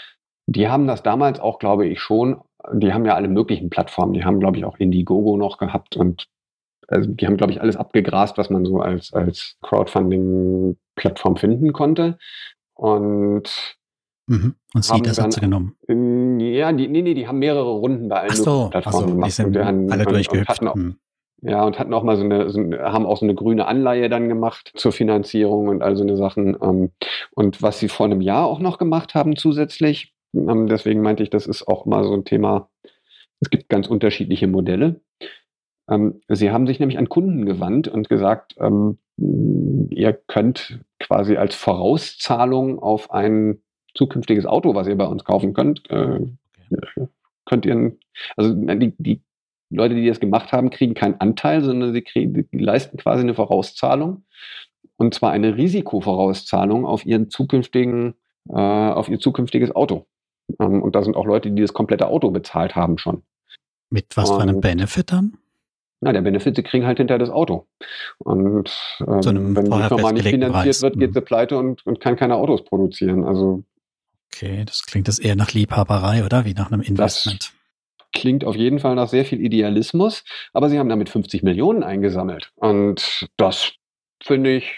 [0.46, 2.40] Die haben das damals auch, glaube ich, schon,
[2.72, 4.12] die haben ja alle möglichen Plattformen.
[4.12, 6.28] Die haben, glaube ich, auch Indiegogo noch gehabt und
[6.88, 12.18] also die haben, glaube ich, alles abgegrast, was man so als, als Crowdfunding-Plattform finden konnte.
[12.74, 13.76] Und
[14.26, 14.54] Mhm.
[14.74, 15.76] Und sie das hat sie genommen.
[15.88, 19.28] Ja, die, nee, nee, die haben mehrere Runden bei allen so, Plattformen so, gemacht.
[19.28, 20.60] Die sind und alle durchgehüpft.
[20.62, 20.96] Und, und
[21.42, 24.08] ja, und hatten auch mal so eine, so eine, haben auch so eine grüne Anleihe
[24.08, 26.56] dann gemacht zur Finanzierung und all so eine Sachen.
[26.60, 26.92] Ähm,
[27.32, 31.30] und was sie vor einem Jahr auch noch gemacht haben zusätzlich, ähm, deswegen meinte ich,
[31.30, 32.70] das ist auch mal so ein Thema.
[33.40, 35.00] Es gibt ganz unterschiedliche Modelle.
[35.88, 42.78] Ähm, sie haben sich nämlich an Kunden gewandt und gesagt, ihr könnt quasi als Vorauszahlung
[42.78, 43.62] auf ein
[43.96, 46.20] zukünftiges Auto, was ihr bei uns kaufen könnt, äh,
[47.44, 47.96] könnt ihr,
[48.36, 49.20] also die, die
[49.70, 53.34] Leute, die das gemacht haben, kriegen keinen Anteil, sondern sie kriegen, die leisten quasi eine
[53.34, 54.24] Vorauszahlung.
[54.96, 58.14] Und zwar eine Risikovorauszahlung auf ihren zukünftigen,
[58.48, 60.06] äh, auf ihr zukünftiges Auto.
[60.60, 63.22] Ähm, und da sind auch Leute, die das komplette Auto bezahlt haben schon.
[63.90, 65.36] Mit was für einem Benefit dann?
[66.00, 67.66] Na, der Benefit, sie kriegen halt hinter das Auto.
[68.18, 70.82] Und ähm, wenn die Firma nicht finanziert Preis.
[70.82, 71.14] wird, geht mhm.
[71.14, 73.24] sie pleite und, und kann keine Autos produzieren.
[73.24, 73.64] Also
[74.36, 76.44] Okay, das klingt das eher nach Liebhaberei, oder?
[76.44, 77.54] Wie nach einem Investment.
[77.98, 81.82] Das klingt auf jeden Fall nach sehr viel Idealismus, aber sie haben damit 50 Millionen
[81.82, 82.52] eingesammelt.
[82.56, 83.72] Und das
[84.22, 84.74] finde ich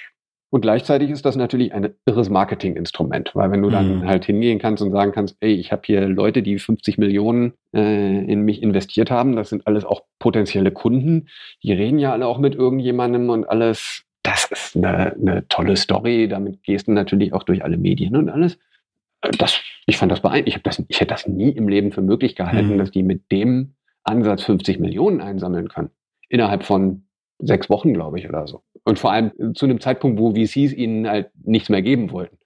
[0.50, 4.06] und gleichzeitig ist das natürlich ein irres Marketinginstrument, weil wenn du dann mhm.
[4.06, 8.24] halt hingehen kannst und sagen kannst, ey, ich habe hier Leute, die 50 Millionen äh,
[8.24, 11.28] in mich investiert haben, das sind alles auch potenzielle Kunden,
[11.62, 16.28] die reden ja alle auch mit irgendjemandem und alles, das ist eine, eine tolle Story,
[16.28, 18.58] damit gehst du natürlich auch durch alle Medien und alles
[19.20, 20.56] das, ich fand das beeindruckend.
[20.56, 22.78] Ich, das, ich hätte das nie im Leben für möglich gehalten, mhm.
[22.78, 25.90] dass die mit dem Ansatz 50 Millionen einsammeln können.
[26.28, 27.04] Innerhalb von
[27.38, 28.62] sechs Wochen, glaube ich, oder so.
[28.84, 32.38] Und vor allem zu einem Zeitpunkt, wo VCs ihnen halt nichts mehr geben wollten.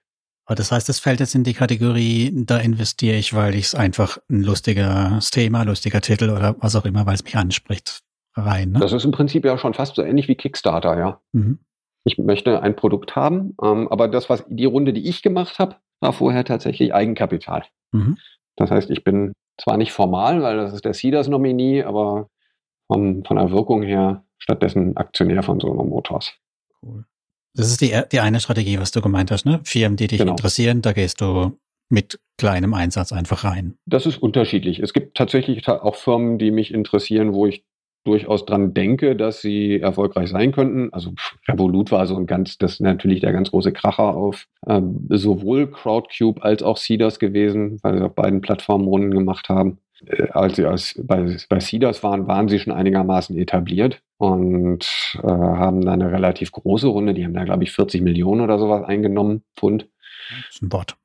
[0.45, 3.75] Aber das heißt, es fällt jetzt in die Kategorie, da investiere ich, weil ich es
[3.75, 8.01] einfach ein lustiges Thema, lustiger Titel oder was auch immer, weil es mich anspricht,
[8.35, 8.73] rein.
[8.73, 8.79] Ne?
[8.79, 11.21] Das ist im Prinzip ja schon fast so ähnlich wie Kickstarter, ja.
[11.31, 11.59] Mhm.
[12.03, 15.77] Ich möchte ein Produkt haben, ähm, aber das, was die Runde, die ich gemacht habe,
[16.03, 17.63] war vorher tatsächlich Eigenkapital.
[17.91, 18.17] Mhm.
[18.55, 22.29] Das heißt, ich bin zwar nicht formal, weil das ist der CEDAS-Nominee, aber
[22.87, 26.33] von, von der Wirkung her stattdessen Aktionär von Sono Motors.
[26.83, 27.05] Cool.
[27.55, 29.61] Das ist die, die eine Strategie, was du gemeint hast, ne?
[29.63, 30.31] Firmen, die dich genau.
[30.31, 31.57] interessieren, da gehst du
[31.89, 33.75] mit kleinem Einsatz einfach rein.
[33.85, 34.79] Das ist unterschiedlich.
[34.79, 37.63] Es gibt tatsächlich auch Firmen, die mich interessieren, wo ich
[38.03, 40.91] durchaus dran denke, dass sie erfolgreich sein könnten.
[40.91, 41.13] Also
[41.47, 45.69] Revolut war so ein ganz, das ist natürlich der ganz große Kracher auf ähm, sowohl
[45.71, 49.79] Crowdcube als auch Seeders gewesen, weil sie auf beiden Plattformen Runden gemacht haben.
[50.05, 55.27] Äh, als sie als, bei, bei Seeders waren, waren sie schon einigermaßen etabliert und äh,
[55.27, 57.13] haben da eine relativ große Runde.
[57.13, 59.87] Die haben da, glaube ich, 40 Millionen oder sowas eingenommen, Pfund.
[60.47, 60.95] Das ist ein Bot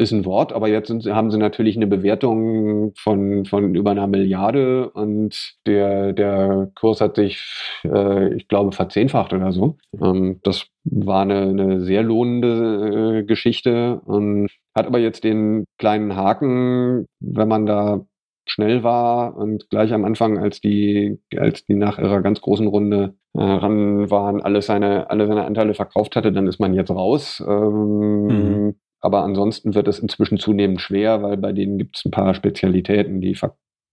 [0.00, 4.06] ist ein Wort, aber jetzt sind, haben sie natürlich eine Bewertung von, von über einer
[4.06, 7.38] Milliarde und der, der Kurs hat sich,
[7.84, 9.76] äh, ich glaube, verzehnfacht oder so.
[10.00, 16.16] Ähm, das war eine, eine sehr lohnende äh, Geschichte und hat aber jetzt den kleinen
[16.16, 18.04] Haken, wenn man da
[18.46, 23.14] schnell war und gleich am Anfang, als die, als die nach ihrer ganz großen Runde
[23.34, 27.42] äh, ran waren, alle seine, alle seine Anteile verkauft hatte, dann ist man jetzt raus.
[27.46, 28.74] Ähm, mhm.
[29.00, 33.20] Aber ansonsten wird es inzwischen zunehmend schwer, weil bei denen gibt es ein paar Spezialitäten,
[33.20, 33.36] die,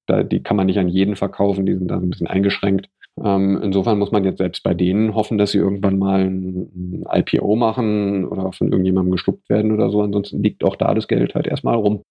[0.09, 2.89] die kann man nicht an jeden verkaufen, die sind da ein bisschen eingeschränkt.
[3.23, 7.55] Ähm, insofern muss man jetzt selbst bei denen hoffen, dass sie irgendwann mal ein, IPO
[7.55, 10.01] machen oder von irgendjemandem geschluckt werden oder so.
[10.01, 12.03] Ansonsten liegt auch da das Geld halt erstmal rum.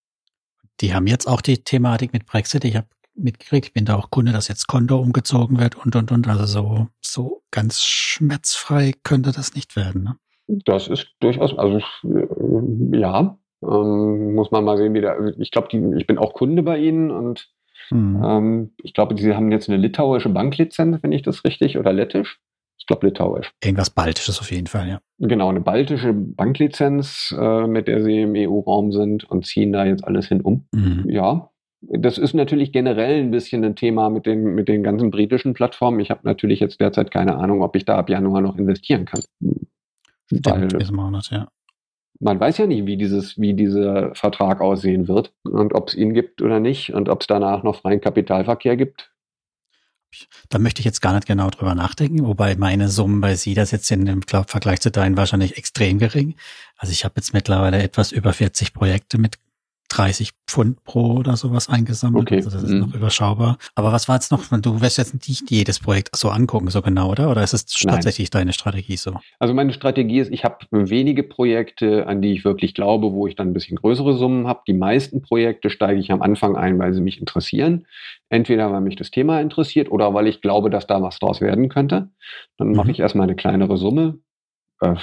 [0.81, 2.65] Die haben jetzt auch die Thematik mit Brexit.
[2.65, 6.13] Ich habe mitgekriegt, ich bin da auch Kunde, dass jetzt Konto umgezogen wird und und
[6.13, 6.29] und.
[6.29, 10.03] Also so, so ganz schmerzfrei könnte das nicht werden.
[10.03, 10.17] Ne?
[10.49, 15.69] Das ist durchaus, also äh, ja, ähm, muss man mal sehen, wie der, ich glaube,
[15.97, 17.49] ich bin auch Kunde bei Ihnen und
[17.91, 18.23] mhm.
[18.25, 22.41] ähm, ich glaube, Sie haben jetzt eine litauische Banklizenz, wenn ich das richtig, oder lettisch?
[22.79, 23.53] Ich glaube litauisch.
[23.65, 25.01] Irgendwas Baltisches auf jeden Fall, ja.
[25.19, 30.05] Genau, eine baltische Banklizenz, äh, mit der Sie im EU-Raum sind und ziehen da jetzt
[30.05, 30.69] alles hin um.
[30.73, 31.05] Mhm.
[31.09, 35.55] Ja, das ist natürlich generell ein bisschen ein Thema mit den, mit den ganzen britischen
[35.55, 36.01] Plattformen.
[36.01, 39.23] Ich habe natürlich jetzt derzeit keine Ahnung, ob ich da ab Januar noch investieren kann.
[40.27, 41.49] Stimmt, Weil, Monat, ja.
[42.19, 46.15] Man weiß ja nicht, wie, dieses, wie dieser Vertrag aussehen wird und ob es ihn
[46.15, 49.13] gibt oder nicht und ob es danach noch freien Kapitalverkehr gibt.
[50.49, 53.71] da möchte ich jetzt gar nicht genau drüber nachdenken, wobei meine Summen bei Sie das
[53.71, 56.37] jetzt in dem Vergleich zu deinen wahrscheinlich extrem gering.
[56.79, 59.39] Also ich habe jetzt mittlerweile etwas über 40 Projekte mit
[59.97, 62.23] 30 Pfund pro oder sowas eingesammelt.
[62.23, 62.37] Okay.
[62.37, 62.81] Also das ist mhm.
[62.81, 63.57] noch überschaubar.
[63.75, 64.43] Aber was war jetzt noch?
[64.61, 67.31] Du wirst jetzt nicht jedes Projekt so angucken, so genau, oder?
[67.31, 69.15] Oder ist es tatsächlich deine Strategie so?
[69.39, 73.37] Also meine Strategie ist, ich habe wenige Projekte, an die ich wirklich glaube, wo ich
[73.37, 74.61] dann ein bisschen größere Summen habe.
[74.67, 77.87] Die meisten Projekte steige ich am Anfang ein, weil sie mich interessieren.
[78.29, 81.71] Entweder weil mich das Thema interessiert oder weil ich glaube, dass da was draus werden
[81.71, 82.11] könnte.
[82.59, 82.77] Dann mhm.
[82.77, 84.19] mache ich erstmal eine kleinere Summe.
[84.81, 84.97] Äh,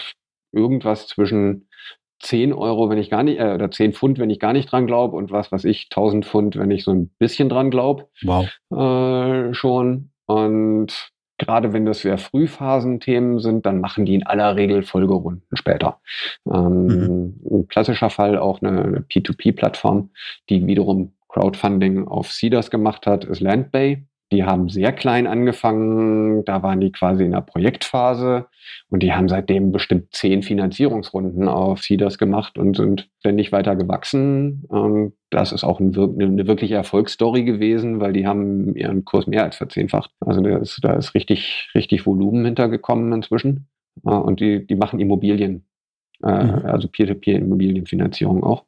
[0.52, 1.68] irgendwas zwischen
[2.24, 4.88] 10 Euro, wenn ich gar nicht, äh, oder 10 Pfund, wenn ich gar nicht dran
[4.88, 8.08] glaube und was weiß ich, 1000 Pfund, wenn ich so ein bisschen dran glaube.
[8.24, 8.48] Wow.
[8.72, 10.10] Äh, schon.
[10.26, 16.00] Und gerade wenn das sehr Frühphasenthemen sind, dann machen die in aller Regel Folgerunden später.
[16.52, 17.34] Ähm, mhm.
[17.52, 20.12] Ein klassischer Fall auch eine, eine P2P-Plattform,
[20.50, 24.06] die wiederum Crowdfunding auf Seeders gemacht hat, ist Landbay.
[24.34, 28.48] Die haben sehr klein angefangen, da waren die quasi in der Projektphase
[28.90, 34.64] und die haben seitdem bestimmt zehn Finanzierungsrunden auf Seeders gemacht und sind ständig weiter gewachsen.
[34.70, 39.44] Und das ist auch ein, eine wirkliche Erfolgsstory gewesen, weil die haben ihren Kurs mehr
[39.44, 40.10] als verzehnfacht.
[40.20, 43.68] Also da ist, da ist richtig, richtig Volumen hintergekommen inzwischen.
[44.02, 45.68] Und die, die machen Immobilien,
[46.24, 46.66] äh, mhm.
[46.66, 48.66] also Peer-to-Peer-Immobilienfinanzierung auch.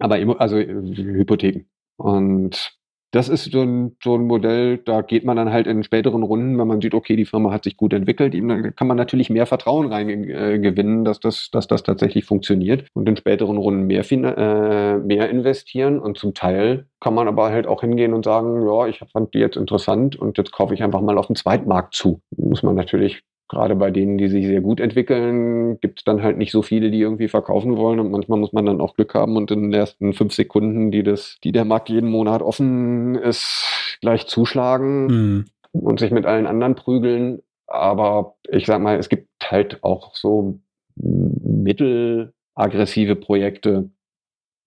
[0.00, 1.66] Aber also äh, Hypotheken.
[1.98, 2.76] Und
[3.14, 6.58] das ist so ein, so ein Modell, da geht man dann halt in späteren Runden,
[6.58, 9.46] wenn man sieht, okay, die Firma hat sich gut entwickelt, dann kann man natürlich mehr
[9.46, 14.98] Vertrauen reingewinnen, äh, dass das, dass das tatsächlich funktioniert und in späteren Runden mehr, äh,
[14.98, 19.00] mehr investieren und zum Teil kann man aber halt auch hingehen und sagen, ja, ich
[19.12, 22.20] fand die jetzt interessant und jetzt kaufe ich einfach mal auf den Zweitmarkt zu.
[22.36, 26.38] Muss man natürlich gerade bei denen, die sich sehr gut entwickeln, gibt es dann halt
[26.38, 28.00] nicht so viele, die irgendwie verkaufen wollen.
[28.00, 31.02] Und manchmal muss man dann auch Glück haben und in den ersten fünf Sekunden, die
[31.02, 35.44] das, die der Markt jeden Monat offen ist, gleich zuschlagen mhm.
[35.72, 37.42] und sich mit allen anderen prügeln.
[37.66, 40.58] Aber ich sag mal, es gibt halt auch so
[40.96, 43.90] mittelaggressive Projekte,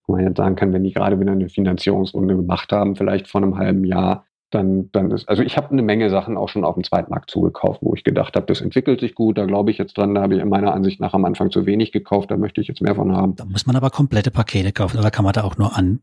[0.06, 3.42] wo man jetzt sagen kann, wenn die gerade wieder eine Finanzierungsrunde gemacht haben, vielleicht vor
[3.42, 4.26] einem halben Jahr,
[4.58, 7.82] dann, dann ist, also ich habe eine Menge Sachen auch schon auf dem Zweitmarkt zugekauft,
[7.82, 10.36] wo ich gedacht habe, das entwickelt sich gut, da glaube ich jetzt dran, da habe
[10.36, 12.96] ich in meiner Ansicht nach am Anfang zu wenig gekauft, da möchte ich jetzt mehr
[12.96, 13.36] von haben.
[13.36, 16.02] Da muss man aber komplette Pakete kaufen oder kann man da auch nur an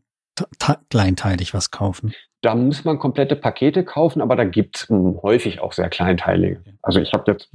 [0.89, 2.13] kleinteilig was kaufen?
[2.41, 6.61] Da muss man komplette Pakete kaufen, aber da gibt es häufig auch sehr kleinteilige.
[6.81, 7.49] Also ich habe jetzt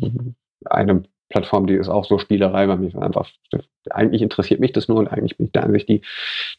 [0.64, 3.30] eine Plattform, die ist auch so Spielerei, weil mich einfach,
[3.88, 6.02] eigentlich interessiert mich das nur und eigentlich bin ich der Ansicht, die,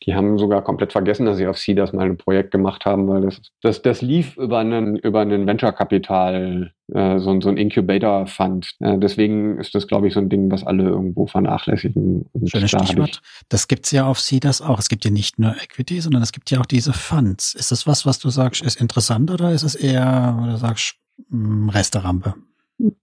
[0.03, 3.21] die haben sogar komplett vergessen, dass sie auf das mal ein Projekt gemacht haben, weil
[3.21, 8.75] das, das, das lief über einen, über einen Venture-Kapital, äh, so, so ein Incubator-Fund.
[8.79, 12.25] Äh, deswegen ist das, glaube ich, so ein Ding, was alle irgendwo vernachlässigen.
[12.31, 13.21] Und Schönes da Stichwort.
[13.49, 14.79] Das gibt's ja auf das auch.
[14.79, 17.53] Es gibt ja nicht nur Equity, sondern es gibt ja auch diese Funds.
[17.53, 20.95] Ist das was, was du sagst, ist interessant oder ist es eher, oder sagst,
[21.29, 22.35] hm, Resterampe?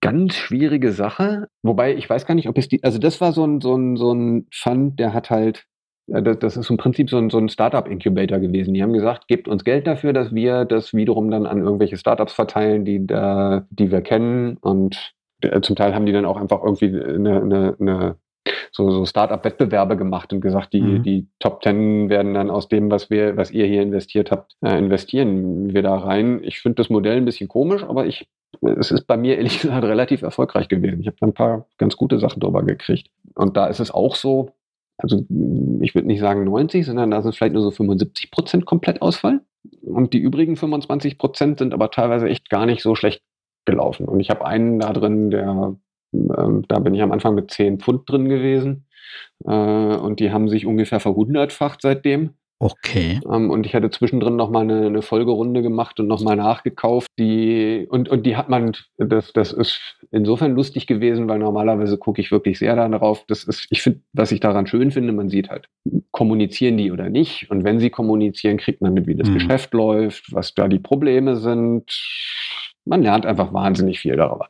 [0.01, 1.49] Ganz schwierige Sache.
[1.63, 3.97] Wobei ich weiß gar nicht, ob es die, also das war so ein, so ein,
[3.97, 5.65] so ein Fund, der hat halt,
[6.07, 8.75] das, das ist im Prinzip so ein, so ein Startup-Incubator gewesen.
[8.75, 12.33] Die haben gesagt, gebt uns Geld dafür, dass wir das wiederum dann an irgendwelche Startups
[12.33, 14.57] verteilen, die da, die wir kennen.
[14.61, 18.17] Und äh, zum Teil haben die dann auch einfach irgendwie eine, eine, eine
[18.73, 21.03] so, so Start-up-Wettbewerbe gemacht und gesagt, die, mhm.
[21.03, 24.79] die Top Ten werden dann aus dem, was wir, was ihr hier investiert habt, äh,
[24.79, 26.41] investieren wir da rein.
[26.43, 28.29] Ich finde das Modell ein bisschen komisch, aber ich,
[28.61, 31.01] es ist bei mir ehrlich gesagt relativ erfolgreich gewesen.
[31.01, 33.11] Ich habe ein paar ganz gute Sachen drüber gekriegt.
[33.35, 34.51] Und da ist es auch so,
[34.99, 35.25] also
[35.81, 39.41] ich würde nicht sagen 90, sondern da sind vielleicht nur so 75 Prozent Komplettausfall.
[39.83, 43.23] Und die übrigen 25 Prozent sind aber teilweise echt gar nicht so schlecht
[43.65, 44.07] gelaufen.
[44.07, 45.77] Und ich habe einen da drin, der
[46.13, 48.87] ähm, da bin ich am Anfang mit 10 Pfund drin gewesen.
[49.45, 52.35] Äh, und die haben sich ungefähr verhundertfacht seitdem.
[52.61, 53.21] Okay.
[53.31, 57.07] Ähm, und ich hatte zwischendrin nochmal eine, eine Folgerunde gemacht und nochmal nachgekauft.
[57.19, 62.21] Die, und, und die hat man, das, das ist insofern lustig gewesen, weil normalerweise gucke
[62.21, 63.25] ich wirklich sehr darauf.
[63.29, 65.69] Das ist, ich finde, was ich daran schön finde, man sieht halt,
[66.11, 67.49] kommunizieren die oder nicht.
[67.51, 69.35] Und wenn sie kommunizieren, kriegt man mit, wie das mhm.
[69.35, 71.85] Geschäft läuft, was da die Probleme sind
[72.89, 74.49] man lernt einfach wahnsinnig viel darüber.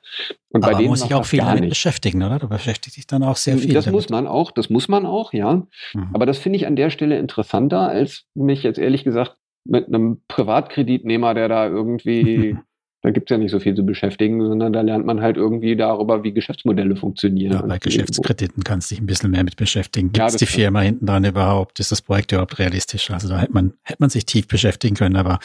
[0.50, 1.70] Und Aber bei denen muss sich auch viel damit nicht.
[1.70, 2.38] beschäftigen, oder?
[2.38, 3.74] Du beschäftigst dich dann auch sehr viel.
[3.74, 3.96] Das damit.
[3.96, 5.66] muss man auch, das muss man auch, ja.
[5.92, 6.10] Mhm.
[6.12, 10.22] Aber das finde ich an der Stelle interessanter, als mich jetzt ehrlich gesagt mit einem
[10.28, 12.56] Privatkreditnehmer, der da irgendwie,
[13.02, 15.76] da gibt es ja nicht so viel zu beschäftigen, sondern da lernt man halt irgendwie
[15.76, 17.52] darüber, wie Geschäftsmodelle funktionieren.
[17.52, 20.12] Ja, bei Geschäftskrediten kannst du dich ein bisschen mehr mit beschäftigen.
[20.12, 21.80] Gibt es ja, die Firma hinten dran überhaupt?
[21.80, 23.10] Ist das Projekt überhaupt realistisch?
[23.10, 25.40] Also da hätte man, hätte man sich tief beschäftigen können, aber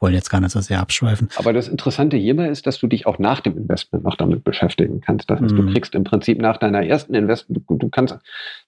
[0.00, 1.28] wollen jetzt gar nicht so sehr abschweifen.
[1.36, 5.00] Aber das Interessante hierbei ist, dass du dich auch nach dem Investment noch damit beschäftigen
[5.00, 5.28] kannst.
[5.30, 5.66] Das heißt, mhm.
[5.66, 8.16] du kriegst im Prinzip nach deiner ersten Investment, du, du, kannst,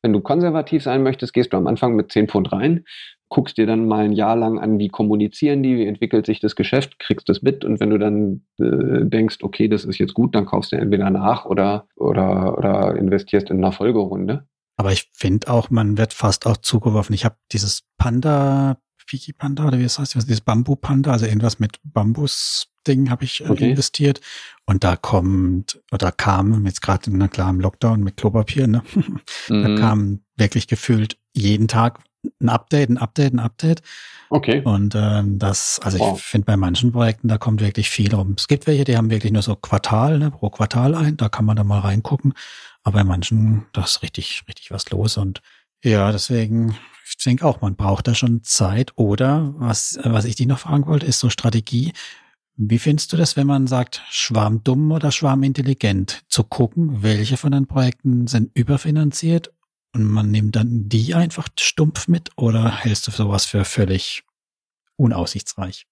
[0.03, 2.85] wenn du konservativ sein möchtest, gehst du am Anfang mit 10 Pfund rein,
[3.29, 6.57] guckst dir dann mal ein Jahr lang an, wie kommunizieren die, wie entwickelt sich das
[6.57, 10.35] Geschäft, kriegst das mit und wenn du dann äh, denkst, okay, das ist jetzt gut,
[10.35, 14.47] dann kaufst du entweder nach oder, oder, oder investierst in einer Folgerunde.
[14.77, 17.15] Aber ich finde auch, man wird fast auch zugeworfen.
[17.15, 18.79] Ich habe dieses Panda
[19.11, 23.41] Piki Panda oder wie es heißt, dieses Bambu Panda, also irgendwas mit Bambus-Ding habe ich
[23.41, 23.71] äh, okay.
[23.71, 24.21] investiert.
[24.67, 28.85] Und da kommt, oder kam, jetzt gerade, na klar, im Lockdown mit Klopapier, ne?
[29.49, 29.63] mhm.
[29.65, 31.99] da kam wirklich gefühlt jeden Tag
[32.41, 33.83] ein Update, ein Update, ein Update.
[34.29, 34.63] Okay.
[34.63, 36.17] Und ähm, das, also wow.
[36.17, 38.37] ich finde bei manchen Projekten, da kommt wirklich viel rum.
[38.39, 41.45] Es gibt welche, die haben wirklich nur so Quartal, ne, pro Quartal ein, da kann
[41.45, 42.35] man da mal reingucken.
[42.85, 45.17] Aber bei manchen, da ist richtig, richtig was los.
[45.17, 45.43] Und
[45.83, 46.77] ja, deswegen,
[47.19, 48.93] ich denke auch, man braucht da schon Zeit.
[48.97, 51.93] Oder was, was ich dich noch fragen wollte, ist so Strategie.
[52.57, 57.67] Wie findest du das, wenn man sagt, schwarmdumm oder schwarmintelligent, zu gucken, welche von den
[57.67, 59.53] Projekten sind überfinanziert
[59.95, 64.25] und man nimmt dann die einfach stumpf mit oder hältst du sowas für völlig
[64.97, 65.87] unaussichtsreich?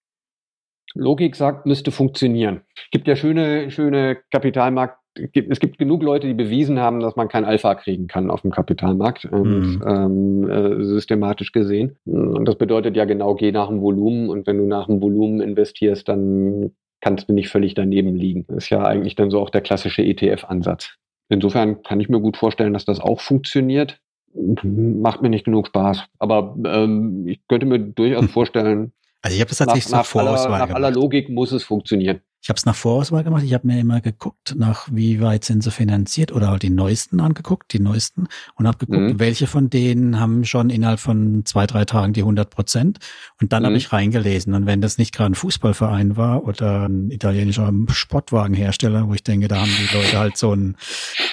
[0.94, 2.62] Logik sagt, müsste funktionieren.
[2.90, 7.44] Gibt ja schöne, schöne Kapitalmarkt es gibt genug Leute, die bewiesen haben, dass man kein
[7.44, 9.82] Alpha kriegen kann auf dem Kapitalmarkt, und, mhm.
[9.86, 11.96] ähm, äh, systematisch gesehen.
[12.04, 15.40] Und das bedeutet ja genau, geh nach dem Volumen und wenn du nach dem Volumen
[15.40, 18.44] investierst, dann kannst du nicht völlig daneben liegen.
[18.56, 20.96] Ist ja eigentlich dann so auch der klassische ETF-Ansatz.
[21.28, 24.00] Insofern kann ich mir gut vorstellen, dass das auch funktioniert.
[24.34, 26.04] Macht mir nicht genug Spaß.
[26.18, 30.26] Aber ähm, ich könnte mir durchaus vorstellen, also ich habe das tatsächlich nach, so nach,
[30.26, 32.20] aller, nach aller Logik muss es funktionieren.
[32.48, 33.42] Ich habe es nach Vorauswahl gemacht.
[33.44, 37.20] Ich habe mir immer geguckt, nach wie weit sind sie finanziert oder halt die neuesten
[37.20, 39.20] angeguckt, die neuesten und habe geguckt, mhm.
[39.20, 43.00] welche von denen haben schon innerhalb von zwei, drei Tagen die 100 Prozent.
[43.38, 43.66] Und dann mhm.
[43.66, 44.54] habe ich reingelesen.
[44.54, 49.48] Und wenn das nicht gerade ein Fußballverein war oder ein italienischer Sportwagenhersteller, wo ich denke,
[49.48, 50.76] da haben die Leute halt so ein,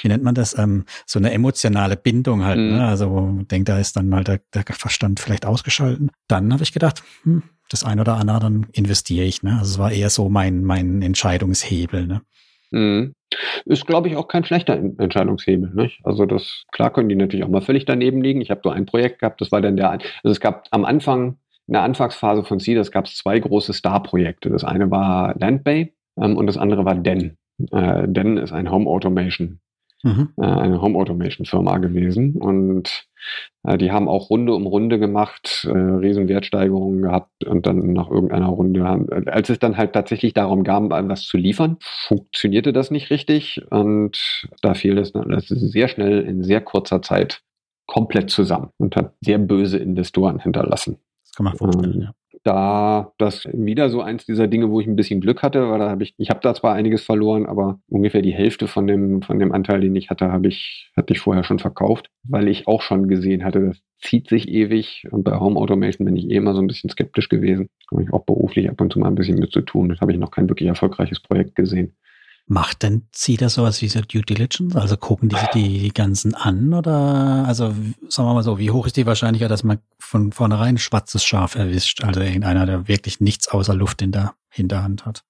[0.01, 2.59] wie nennt man das, ähm, so eine emotionale Bindung halt.
[2.59, 2.75] Mhm.
[2.75, 2.85] Ne?
[2.85, 6.11] Also denke, da ist dann halt der, der Verstand vielleicht ausgeschalten.
[6.27, 9.43] Dann habe ich gedacht, hm, das ein oder andere, dann investiere ich.
[9.43, 9.57] Ne?
[9.59, 12.07] Also es war eher so mein, mein Entscheidungshebel.
[12.07, 12.21] Ne?
[12.71, 13.13] Mhm.
[13.65, 15.71] Ist, glaube ich, auch kein schlechter Entscheidungshebel.
[15.73, 15.99] Nicht?
[16.03, 18.41] Also das, klar können die natürlich auch mal völlig daneben liegen.
[18.41, 21.37] Ich habe so ein Projekt gehabt, das war dann der, also es gab am Anfang,
[21.67, 24.49] in der Anfangsphase von Cedars gab es zwei große Star-Projekte.
[24.49, 27.37] Das eine war Landbay ähm, und das andere war Den.
[27.71, 29.59] Äh, Den ist ein Home Automation
[30.05, 30.29] mhm.
[30.37, 33.07] äh, eine Home Automation Firma gewesen und
[33.63, 38.09] äh, die haben auch Runde um Runde gemacht, äh, riesen Wertsteigerungen gehabt und dann nach
[38.09, 42.71] irgendeiner Runde, haben, äh, als es dann halt tatsächlich darum kam, was zu liefern, funktionierte
[42.71, 47.41] das nicht richtig und da fiel es dann das sehr schnell in sehr kurzer Zeit
[47.87, 50.97] komplett zusammen und hat sehr böse Investoren hinterlassen.
[51.23, 52.13] Das kann man vorstellen, ähm, ja
[52.45, 55.89] da das wieder so eins dieser Dinge, wo ich ein bisschen Glück hatte, weil da
[55.89, 59.39] habe ich, ich habe da zwar einiges verloren, aber ungefähr die Hälfte von dem, von
[59.39, 62.83] dem Anteil, den ich hatte, habe ich, hatte ich vorher schon verkauft, weil ich auch
[62.83, 66.53] schon gesehen hatte, das zieht sich ewig und bei Home Automation bin ich eh immer
[66.53, 67.67] so ein bisschen skeptisch gewesen.
[67.91, 69.89] Habe ich auch beruflich ab und zu mal ein bisschen mit zu tun.
[69.89, 71.95] Das habe ich noch kein wirklich erfolgreiches Projekt gesehen.
[72.47, 73.07] Macht denn
[73.39, 74.75] da sowas wie so Due Diligence?
[74.75, 77.73] Also gucken die sich die, ganzen an oder also
[78.07, 81.23] sagen wir mal so, wie hoch ist die Wahrscheinlichkeit, dass man von vornherein ein schwarzes
[81.23, 82.03] Schaf erwischt?
[82.03, 85.23] Also irgendeiner, der wirklich nichts außer Luft in der Hinterhand hat.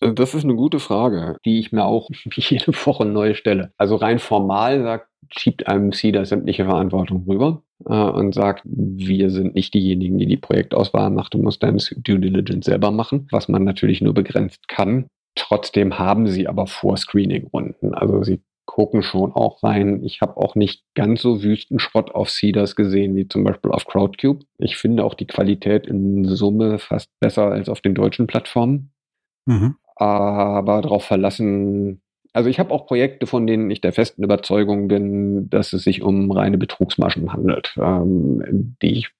[0.00, 3.72] Das ist eine gute Frage, die ich mir auch jede Woche neu stelle.
[3.76, 9.54] Also rein formal sagt, schiebt einem CEDA sämtliche Verantwortung rüber äh, und sagt, wir sind
[9.54, 13.64] nicht diejenigen, die die Projektauswahl macht, du musst deine Due Diligence selber machen, was man
[13.64, 15.06] natürlich nur begrenzt kann.
[15.34, 17.94] Trotzdem haben sie aber Vor-Screening-Runden.
[17.94, 20.04] Also sie gucken schon auch rein.
[20.04, 24.44] Ich habe auch nicht ganz so Wüstenschrott auf Cedars gesehen wie zum Beispiel auf Crowdcube.
[24.58, 28.92] Ich finde auch die Qualität in Summe fast besser als auf den deutschen Plattformen.
[29.46, 29.74] Mhm.
[29.96, 32.00] Aber darauf verlassen.
[32.32, 36.02] Also ich habe auch Projekte, von denen ich der festen Überzeugung bin, dass es sich
[36.02, 39.10] um reine Betrugsmaschen handelt, ähm, die ich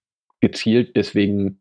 [0.40, 1.60] gezielt deswegen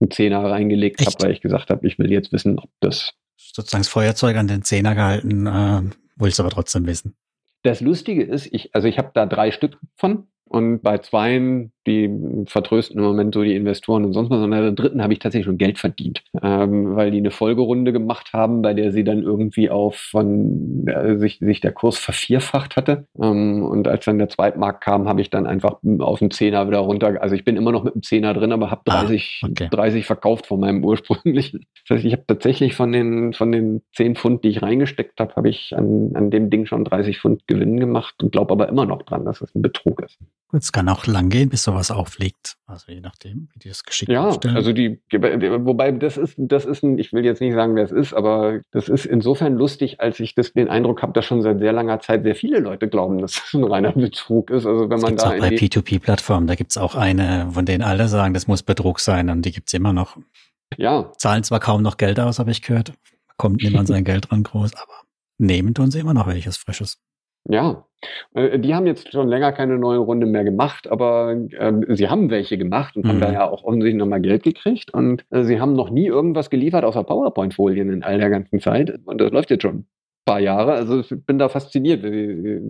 [0.00, 3.14] einen Zehner reingelegt habe, weil ich gesagt habe, ich will jetzt wissen, ob das
[3.52, 5.82] sozusagen das Feuerzeug an den Zehner gehalten, äh,
[6.16, 7.16] willst aber trotzdem wissen.
[7.62, 12.10] Das Lustige ist, ich, also ich habe da drei Stück von und bei zweien die
[12.46, 14.48] vertrösten im Moment so die Investoren und sonst was.
[14.48, 18.32] Bei der dritten habe ich tatsächlich schon Geld verdient, ähm, weil die eine Folgerunde gemacht
[18.32, 23.06] haben, bei der sie dann irgendwie auf von äh, sich, sich der Kurs vervierfacht hatte.
[23.20, 26.78] Ähm, und als dann der Zweitmarkt kam, habe ich dann einfach auf den Zehner wieder
[26.78, 27.20] runter.
[27.20, 29.68] Also ich bin immer noch mit dem Zehner drin, aber habe 30, ah, okay.
[29.70, 31.66] 30 verkauft von meinem ursprünglichen.
[31.88, 35.34] Das heißt, ich habe tatsächlich von den von den 10 Pfund, die ich reingesteckt habe,
[35.34, 38.86] habe ich an, an dem Ding schon 30 Pfund Gewinn gemacht und glaube aber immer
[38.86, 40.18] noch dran, dass es ein Betrug ist.
[40.54, 42.56] Es kann auch lang gehen, bis sowas auffliegt.
[42.66, 44.54] Also je nachdem, wie die das geschickt Ja, aufstellen.
[44.54, 47.90] also die, wobei das ist, das ist ein, ich will jetzt nicht sagen, wer es
[47.90, 51.58] ist, aber das ist insofern lustig, als ich das, den Eindruck habe, dass schon seit
[51.58, 54.66] sehr langer Zeit sehr viele Leute glauben, dass es ein reiner Betrug ist.
[54.66, 58.08] Also wenn das man da auch bei P2P-Plattformen, da gibt's auch eine, von denen alle
[58.08, 60.18] sagen, das muss Betrug sein und die gibt's immer noch.
[60.76, 61.10] Ja.
[61.16, 62.92] Zahlen zwar kaum noch Geld aus, habe ich gehört.
[63.38, 65.02] Kommt niemand sein Geld dran groß, aber
[65.38, 66.98] nehmen tun sie immer noch welches Frisches.
[67.48, 67.84] Ja,
[68.34, 72.30] äh, die haben jetzt schon länger keine neue Runde mehr gemacht, aber äh, sie haben
[72.30, 73.08] welche gemacht und mhm.
[73.08, 74.92] haben da ja auch offensichtlich nochmal Geld gekriegt.
[74.92, 78.98] Und äh, sie haben noch nie irgendwas geliefert außer PowerPoint-Folien in all der ganzen Zeit.
[79.04, 79.86] Und das läuft jetzt schon
[80.24, 80.72] paar Jahre.
[80.72, 82.60] Also ich bin da fasziniert, wie,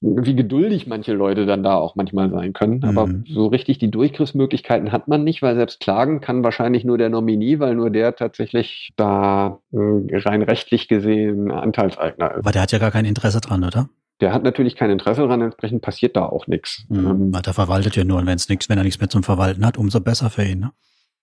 [0.00, 2.78] wie, geduldig manche Leute dann da auch manchmal sein können.
[2.78, 2.84] Mhm.
[2.84, 7.10] Aber so richtig die Durchgriffsmöglichkeiten hat man nicht, weil selbst klagen kann wahrscheinlich nur der
[7.10, 12.38] Nominee, weil nur der tatsächlich da äh, rein rechtlich gesehen Anteilseigner ist.
[12.38, 13.88] Aber der hat ja gar kein Interesse dran, oder?
[14.22, 16.86] Der hat natürlich kein Interesse daran, entsprechend passiert da auch nichts.
[16.88, 19.24] Mhm, ähm, der verwaltet ja nur und wenn es nichts, wenn er nichts mehr zum
[19.24, 20.60] Verwalten hat, umso besser für ihn.
[20.60, 20.70] Ne?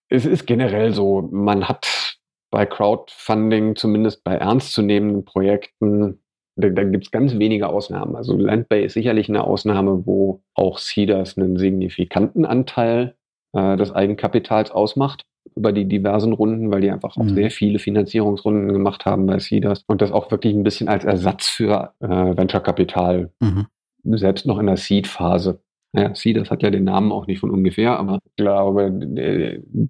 [0.09, 2.17] Es ist generell so, man hat
[2.51, 6.19] bei Crowdfunding, zumindest bei ernstzunehmenden Projekten,
[6.57, 8.17] da, da gibt es ganz wenige Ausnahmen.
[8.17, 13.15] Also Landbay ist sicherlich eine Ausnahme, wo auch Seeders einen signifikanten Anteil
[13.53, 15.25] äh, des Eigenkapitals ausmacht
[15.59, 17.35] über die diversen Runden, weil die einfach auch mhm.
[17.35, 21.47] sehr viele Finanzierungsrunden gemacht haben bei Seeders und das auch wirklich ein bisschen als Ersatz
[21.47, 23.67] für äh, Venture-Kapital mhm.
[24.17, 25.59] selbst noch in der Seed-Phase
[25.93, 28.91] ja, sie, das hat ja den Namen auch nicht von ungefähr, aber ich glaube,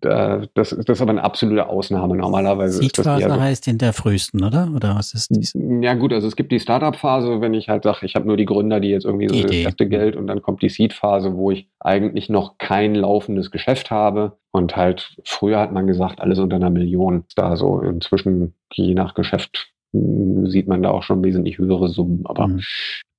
[0.02, 2.82] das, das ist aber eine absolute Ausnahme normalerweise.
[2.82, 3.42] Seed-Phase so.
[3.42, 4.72] heißt in der frühesten, oder?
[4.74, 5.54] Oder was ist dies?
[5.82, 8.46] Ja gut, also es gibt die Startup-Phase, wenn ich halt sage, ich habe nur die
[8.46, 11.68] Gründer, die jetzt irgendwie so das erste Geld und dann kommt die Seed-Phase, wo ich
[11.82, 16.70] eigentlich noch kein laufendes Geschäft habe und halt früher hat man gesagt, alles unter einer
[16.70, 17.26] Million.
[17.36, 22.48] Da so inzwischen je nach Geschäft sieht man da auch schon wesentlich höhere Summen, aber
[22.48, 22.62] mhm.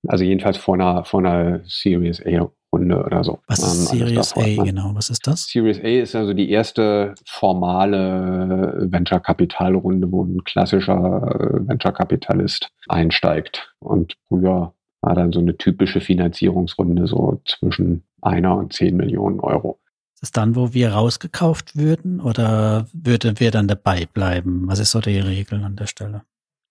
[0.06, 3.40] also jedenfalls vor einer, vor einer Series A Runde oder so.
[3.46, 4.94] Was ist ähm, Series A genau?
[4.94, 5.46] Was ist das?
[5.46, 13.74] Series A ist also die erste formale Venture-Kapitalrunde, wo ein klassischer äh, Venture-Kapitalist einsteigt.
[13.80, 19.80] Und früher war dann so eine typische Finanzierungsrunde so zwischen einer und zehn Millionen Euro.
[20.14, 24.64] Ist das dann, wo wir rausgekauft würden oder würden wir dann dabei bleiben?
[24.66, 26.22] Was ist so die Regel an der Stelle?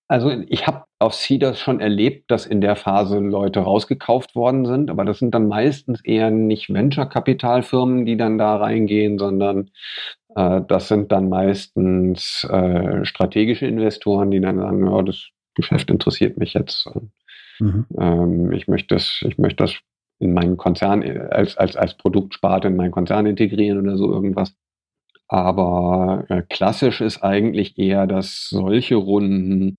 [0.10, 4.90] Also ich habe auf Cedars schon erlebt, dass in der Phase Leute rausgekauft worden sind,
[4.90, 9.70] aber das sind dann meistens eher nicht Venture-Kapitalfirmen, die dann da reingehen, sondern
[10.36, 16.38] äh, das sind dann meistens äh, strategische Investoren, die dann sagen, ja, das Geschäft interessiert
[16.38, 16.90] mich jetzt.
[17.60, 17.86] Mhm.
[17.96, 19.76] Ähm, ich möchte das, ich möchte das
[20.18, 24.56] in meinen Konzern als, als, als Produktsparte in meinen Konzern integrieren oder so irgendwas.
[25.28, 29.78] Aber äh, klassisch ist eigentlich eher, dass solche Runden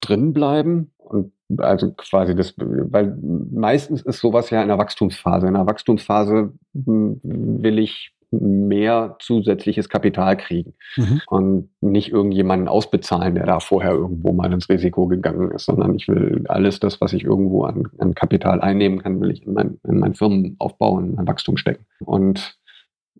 [0.00, 3.16] drin bleiben und also quasi das, weil
[3.50, 5.48] meistens ist sowas ja in der Wachstumsphase.
[5.48, 11.20] In der Wachstumsphase hm, will ich mehr zusätzliches Kapital kriegen mhm.
[11.26, 16.06] und nicht irgendjemanden ausbezahlen, der da vorher irgendwo mal ins Risiko gegangen ist, sondern ich
[16.06, 19.80] will alles das, was ich irgendwo an, an Kapital einnehmen kann, will ich in mein,
[19.82, 21.86] in mein Firmenaufbau, in mein Wachstum stecken.
[22.04, 22.56] Und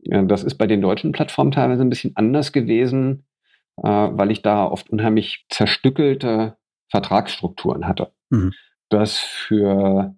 [0.02, 3.24] ja, das ist bei den deutschen Plattformen teilweise ein bisschen anders gewesen,
[3.82, 6.56] äh, weil ich da oft unheimlich zerstückelte
[6.90, 8.12] Vertragsstrukturen hatte.
[8.30, 8.52] Mhm.
[8.88, 10.14] Das für,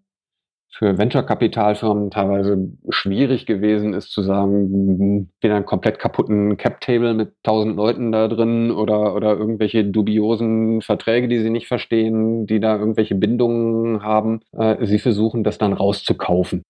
[0.71, 7.77] für Venture-Kapitalfirmen teilweise schwierig gewesen ist zu sagen, wieder einen komplett kaputten Cap-Table mit tausend
[7.77, 13.15] Leuten da drin oder, oder irgendwelche dubiosen Verträge, die sie nicht verstehen, die da irgendwelche
[13.15, 14.41] Bindungen haben.
[14.53, 16.63] Äh, sie versuchen das dann rauszukaufen.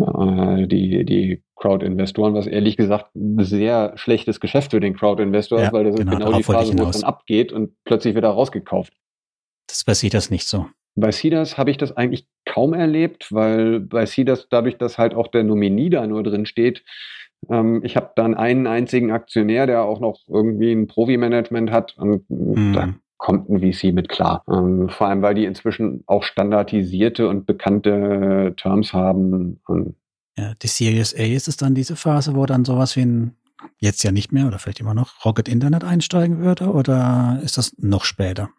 [0.00, 5.66] Äh, die, die Crowd-Investoren, was ehrlich gesagt ein sehr schlechtes Geschäft für den Crowd-Investor ja,
[5.66, 8.30] ist, weil das genau, ist genau die Phase, wo es dann abgeht und plötzlich wieder
[8.30, 8.92] rausgekauft.
[9.66, 10.66] Das bei Cedars nicht so.
[10.94, 15.28] Bei Cedars habe ich das eigentlich kaum erlebt, weil bei Cedars dadurch, dass halt auch
[15.28, 16.84] der Nominee da nur drin steht,
[17.50, 22.28] ähm, ich habe dann einen einzigen Aktionär, der auch noch irgendwie ein Profi-Management hat und
[22.28, 22.72] mhm.
[22.72, 24.42] da kommt ein VC mit klar.
[24.50, 29.60] Ähm, vor allem, weil die inzwischen auch standardisierte und bekannte Terms haben.
[30.36, 33.36] ja, die Series A ist es dann diese Phase, wo dann sowas wie ein
[33.78, 37.76] jetzt ja nicht mehr oder vielleicht immer noch Rocket Internet einsteigen würde oder ist das
[37.78, 38.50] noch später?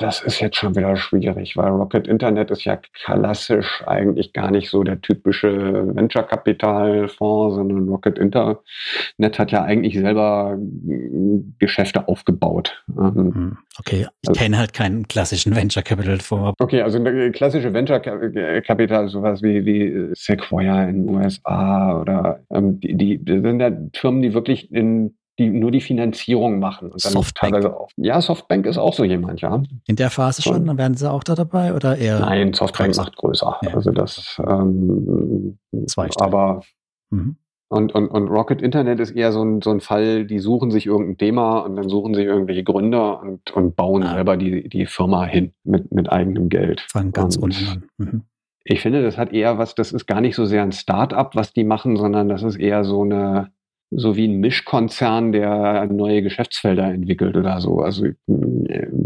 [0.00, 4.70] Das ist jetzt schon wieder schwierig, weil Rocket Internet ist ja klassisch eigentlich gar nicht
[4.70, 12.82] so der typische Venture-Kapital-Fonds, sondern Rocket Internet hat ja eigentlich selber hm, Geschäfte aufgebaut.
[12.98, 16.54] Ähm, hm, okay, ich also, kenne halt keinen klassischen Venture-Capital-Fonds.
[16.58, 22.96] Okay, also eine klassische Venture-Capital, sowas wie, wie Sequoia in den USA oder ähm, die,
[22.96, 26.90] die sind ja Firmen, die wirklich in die nur die Finanzierung machen.
[26.92, 27.52] Und dann Softbank.
[27.54, 27.88] teilweise auch.
[27.96, 29.62] Ja, Softbank ist auch so jemand, ja.
[29.86, 32.20] In der Phase schon, dann werden sie auch da dabei oder eher?
[32.20, 33.02] Nein, Softbank größer?
[33.02, 33.56] macht größer.
[33.62, 33.74] Ja.
[33.74, 36.22] Also das, ähm, Zweistellig.
[36.32, 36.62] aber
[37.10, 37.36] Mhm.
[37.68, 40.86] und, und, und Rocket Internet ist eher so ein, so ein Fall, die suchen sich
[40.86, 44.14] irgendein Thema und dann suchen sich irgendwelche Gründer und, und bauen Ah.
[44.14, 46.80] selber die, die Firma hin mit, mit eigenem Geld.
[46.90, 47.84] Fangen ganz unten an.
[47.98, 48.22] Mhm.
[48.64, 51.52] Ich finde, das hat eher was, das ist gar nicht so sehr ein Start-up, was
[51.52, 53.50] die machen, sondern das ist eher so eine,
[53.96, 57.80] so wie ein Mischkonzern, der neue Geschäftsfelder entwickelt oder so.
[57.80, 58.14] Also ich,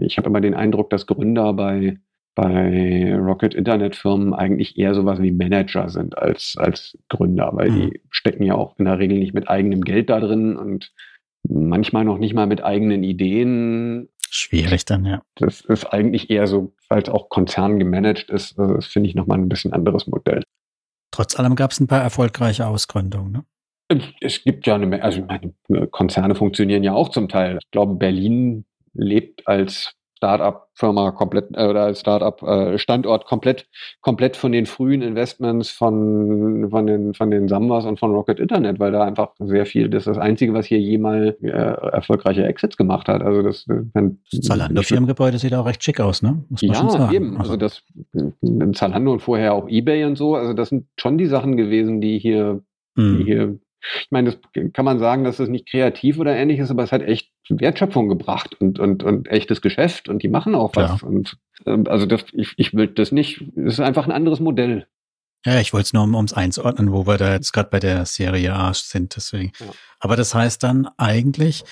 [0.01, 1.99] ich habe immer den Eindruck, dass Gründer bei,
[2.35, 7.75] bei Rocket Internet Firmen eigentlich eher sowas wie Manager sind als, als Gründer, weil Mhm.
[7.91, 10.93] die stecken ja auch in der Regel nicht mit eigenem Geld da drin und
[11.49, 14.09] manchmal noch nicht mal mit eigenen Ideen.
[14.31, 15.23] Schwierig dann, ja.
[15.37, 19.15] Das ist eigentlich eher so, weil es auch Konzern gemanagt ist, also das finde ich
[19.15, 20.43] nochmal ein bisschen anderes Modell.
[21.11, 23.33] Trotz allem gab es ein paar erfolgreiche Ausgründungen.
[23.33, 23.45] Ne?
[24.21, 25.23] Es gibt ja eine Menge, also
[25.91, 27.59] Konzerne funktionieren ja auch zum Teil.
[27.63, 33.67] Ich glaube, Berlin lebt als Start-up-Firma komplett äh, oder als Start-up-Standort komplett,
[34.01, 38.81] komplett von den frühen Investments von, von den, von den Sambas und von Rocket Internet,
[38.81, 42.77] weil da einfach sehr viel, das ist das Einzige, was hier jemals äh, erfolgreiche Exits
[42.77, 43.23] gemacht hat.
[43.23, 46.45] Also das, äh, wenn, Das Zalando-Firmengebäude sieht auch recht schick aus, ne?
[46.49, 47.15] Muss man schon ja, sagen.
[47.15, 47.37] eben.
[47.39, 47.85] Also das
[48.15, 50.35] äh, Zalando und vorher auch Ebay und so.
[50.35, 52.61] Also das sind schon die Sachen gewesen, die hier
[52.99, 53.25] die Mhm.
[53.25, 56.83] hier, ich meine, das kann man sagen, dass das nicht kreativ oder ähnlich ist, aber
[56.83, 61.03] es hat echt Wertschöpfung gebracht und, und, und echtes Geschäft und die machen auch was.
[61.03, 64.87] Und ähm, also das, ich, ich will das nicht, es ist einfach ein anderes Modell.
[65.45, 68.05] Ja, ich wollte es nur, um es einzuordnen, wo wir da jetzt gerade bei der
[68.07, 69.53] Serie A sind, deswegen.
[69.61, 69.67] Ja.
[70.01, 71.63] Aber das heißt dann eigentlich,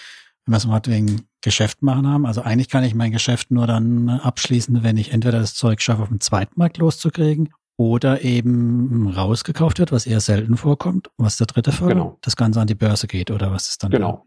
[0.45, 3.67] wenn wir es mal wegen Geschäft machen haben, also eigentlich kann ich mein Geschäft nur
[3.67, 9.79] dann abschließen, wenn ich entweder das Zeug schaffe, auf dem Zweitmarkt loszukriegen oder eben rausgekauft
[9.79, 11.11] wird, was eher selten vorkommt.
[11.19, 11.91] Was der dritte Fall?
[11.91, 12.19] Genau.
[12.23, 13.91] Das Ganze an die Börse geht oder was ist dann?
[13.91, 14.25] Genau.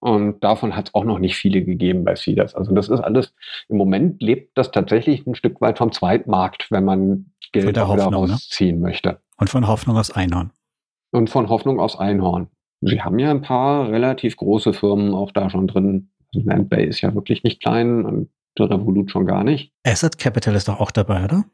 [0.00, 2.54] Und davon hat es auch noch nicht viele gegeben bei Seeders.
[2.54, 3.34] Also das ist alles,
[3.68, 7.82] im Moment lebt das tatsächlich ein Stück weit vom Zweitmarkt, wenn man Geld ne?
[7.82, 9.20] rausziehen möchte.
[9.36, 10.52] Und von Hoffnung aufs Einhorn.
[11.10, 12.48] Und von Hoffnung aufs Einhorn.
[12.80, 16.10] Sie haben ja ein paar relativ große Firmen auch da schon drin.
[16.34, 19.72] Also Landbay ist ja wirklich nicht klein und Revolut schon gar nicht.
[19.86, 21.44] Asset Capital ist doch auch dabei, oder?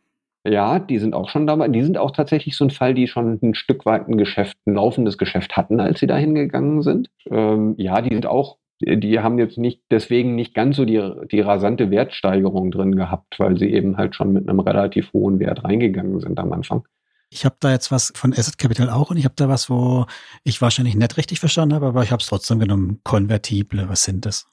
[0.47, 1.69] Ja, die sind auch schon dabei.
[1.69, 4.75] Die sind auch tatsächlich so ein Fall, die schon ein Stück weit ein Geschäft, ein
[4.75, 7.09] laufendes Geschäft hatten, als sie da hingegangen sind.
[7.31, 11.41] Ähm, ja, die sind auch, die haben jetzt nicht, deswegen nicht ganz so die, die
[11.41, 16.21] rasante Wertsteigerung drin gehabt, weil sie eben halt schon mit einem relativ hohen Wert reingegangen
[16.21, 16.85] sind am Anfang.
[17.31, 20.07] Ich habe da jetzt was von Asset Capital auch und ich habe da was, wo
[20.45, 23.01] ich wahrscheinlich nicht richtig verstanden habe, aber ich habe es trotzdem genommen.
[23.03, 24.47] Konvertible, was sind das?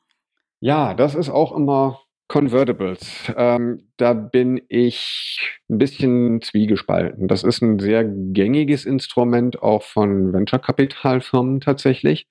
[0.60, 2.00] Ja, das ist auch immer
[2.34, 3.32] Convertibles.
[3.38, 7.28] Ähm, da bin ich ein bisschen zwiegespalten.
[7.28, 12.28] Das ist ein sehr gängiges Instrument auch von Venture-Kapitalfirmen tatsächlich,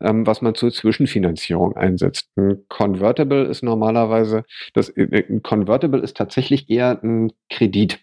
[0.00, 2.30] ähm, was man zur Zwischenfinanzierung einsetzt.
[2.36, 8.00] Ein Convertible ist normalerweise, das, äh, ein Convertible ist tatsächlich eher ein Kredit.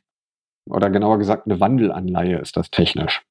[0.70, 3.24] Oder genauer gesagt, eine Wandelanleihe ist das technisch.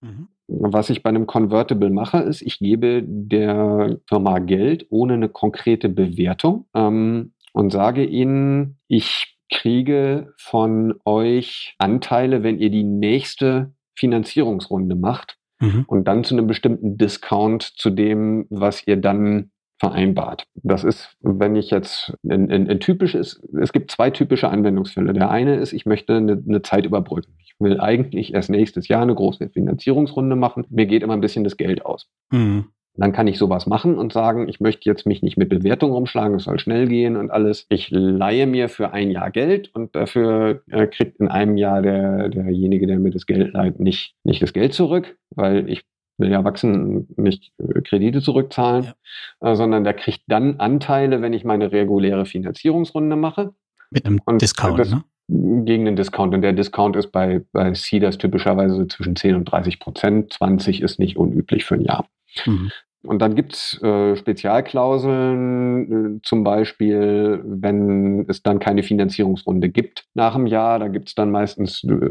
[0.00, 0.28] Mhm.
[0.46, 5.88] Was ich bei einem Convertible mache, ist, ich gebe der Firma Geld ohne eine konkrete
[5.88, 14.96] Bewertung ähm, und sage ihnen, ich kriege von euch Anteile, wenn ihr die nächste Finanzierungsrunde
[14.96, 15.84] macht Mhm.
[15.86, 20.46] und dann zu einem bestimmten Discount zu dem, was ihr dann vereinbart.
[20.62, 25.12] Das ist, wenn ich jetzt ein, ein, ein typisches, es gibt zwei typische Anwendungsfälle.
[25.12, 27.34] Der eine ist, ich möchte eine, eine Zeit überbrücken.
[27.38, 30.64] Ich will eigentlich erst nächstes Jahr eine große Finanzierungsrunde machen.
[30.70, 32.08] Mir geht immer ein bisschen das Geld aus.
[32.30, 32.66] Mhm.
[32.96, 36.36] Dann kann ich sowas machen und sagen, ich möchte jetzt mich nicht mit Bewertung rumschlagen,
[36.36, 37.66] es soll schnell gehen und alles.
[37.68, 42.28] Ich leihe mir für ein Jahr Geld und dafür äh, kriegt in einem Jahr der,
[42.28, 45.82] derjenige, der mir das Geld leiht, nicht, nicht das Geld zurück, weil ich
[46.18, 48.92] will ja wachsen nicht äh, Kredite zurückzahlen,
[49.40, 53.54] äh, sondern der kriegt dann Anteile, wenn ich meine reguläre Finanzierungsrunde mache
[53.90, 55.02] Mit einem Und Discount, das- ne?
[55.26, 56.34] gegen den Discount.
[56.34, 60.34] Und der Discount ist bei, bei Seeders typischerweise zwischen 10 und 30 Prozent.
[60.34, 62.06] 20 ist nicht unüblich für ein Jahr.
[62.46, 62.70] Mhm.
[63.06, 70.34] Und dann gibt's äh, Spezialklauseln, äh, zum Beispiel, wenn es dann keine Finanzierungsrunde gibt nach
[70.34, 72.10] einem Jahr, da gibt's dann meistens äh,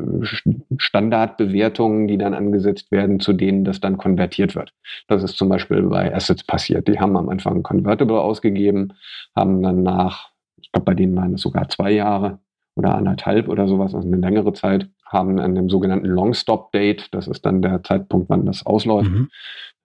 [0.78, 4.72] Standardbewertungen, die dann angesetzt werden, zu denen das dann konvertiert wird.
[5.08, 6.88] Das ist zum Beispiel bei Assets passiert.
[6.88, 8.94] Die haben am Anfang ein Convertible ausgegeben,
[9.36, 10.30] haben dann nach,
[10.62, 12.38] ich glaube, bei denen waren es sogar zwei Jahre
[12.76, 17.46] oder anderthalb oder sowas, also eine längere Zeit, haben an dem sogenannten Long-Stop-Date, das ist
[17.46, 19.30] dann der Zeitpunkt, wann das ausläuft, Mhm.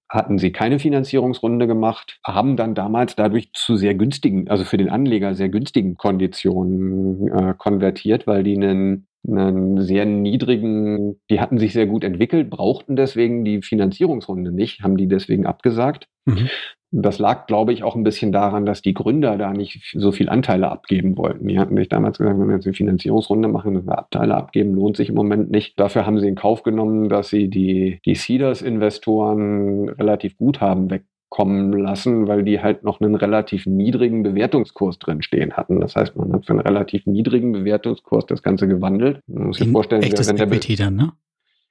[0.09, 4.89] Hatten sie keine Finanzierungsrunde gemacht, haben dann damals dadurch zu sehr günstigen, also für den
[4.89, 11.73] Anleger sehr günstigen Konditionen äh, konvertiert, weil die einen, einen sehr niedrigen, die hatten sich
[11.73, 16.07] sehr gut entwickelt, brauchten deswegen die Finanzierungsrunde nicht, haben die deswegen abgesagt.
[16.25, 16.49] Mhm.
[16.91, 20.30] Das lag, glaube ich, auch ein bisschen daran, dass die Gründer da nicht so viel
[20.30, 21.47] Anteile abgeben wollten.
[21.47, 24.74] Die hatten sich damals gesagt, wenn wir jetzt eine Finanzierungsrunde machen, müssen wir Abteile abgeben,
[24.74, 25.78] lohnt sich im Moment nicht.
[25.78, 31.72] Dafür haben sie in Kauf genommen, dass sie die, die Seeders-Investoren relativ gut haben wegkommen
[31.74, 35.80] lassen, weil die halt noch einen relativ niedrigen Bewertungskurs drin stehen hatten.
[35.80, 39.20] Das heißt, man hat für einen relativ niedrigen Bewertungskurs das Ganze gewandelt.
[39.26, 41.12] Man muss sich vorstellen, echtes wenn Equity dann, ne?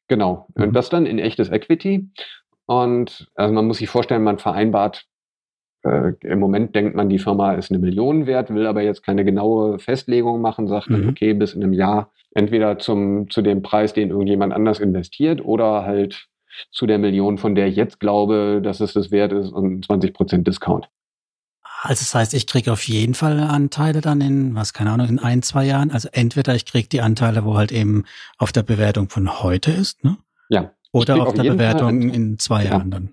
[0.07, 0.47] Genau.
[0.55, 0.63] Mhm.
[0.63, 2.07] Und das dann in echtes Equity.
[2.67, 5.06] Und also man muss sich vorstellen, man vereinbart,
[5.87, 9.25] äh, im Moment denkt man, die Firma ist eine Million wert, will aber jetzt keine
[9.25, 11.09] genaue Festlegung machen, sagt dann, mhm.
[11.09, 15.83] okay, bis in einem Jahr entweder zum, zu dem Preis, den irgendjemand anders investiert oder
[15.83, 16.27] halt
[16.71, 20.13] zu der Million, von der ich jetzt glaube, dass es das wert ist und 20
[20.13, 20.89] Prozent Discount.
[21.81, 25.19] Also das heißt, ich kriege auf jeden Fall Anteile dann in, was keine Ahnung, in
[25.19, 25.91] ein, zwei Jahren.
[25.91, 28.05] Also entweder ich kriege die Anteile, wo halt eben
[28.37, 30.17] auf der Bewertung von heute ist, ne?
[30.49, 30.73] Ja.
[30.91, 32.75] Oder auf, auf der Bewertung in zwei genau.
[32.77, 33.09] Jahren dann.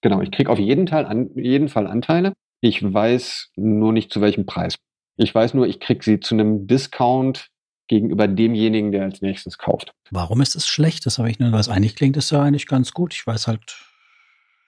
[0.00, 2.32] Genau, ich kriege auf jeden, Teil an, jeden Fall Anteile.
[2.60, 4.76] Ich weiß nur nicht zu welchem Preis.
[5.16, 7.48] Ich weiß nur, ich kriege sie zu einem Discount
[7.88, 9.92] gegenüber demjenigen, der als nächstes kauft.
[10.10, 11.06] Warum ist es schlecht?
[11.06, 13.14] Das habe ich nur, was eigentlich klingt, ist ja eigentlich ganz gut.
[13.14, 13.76] Ich weiß halt,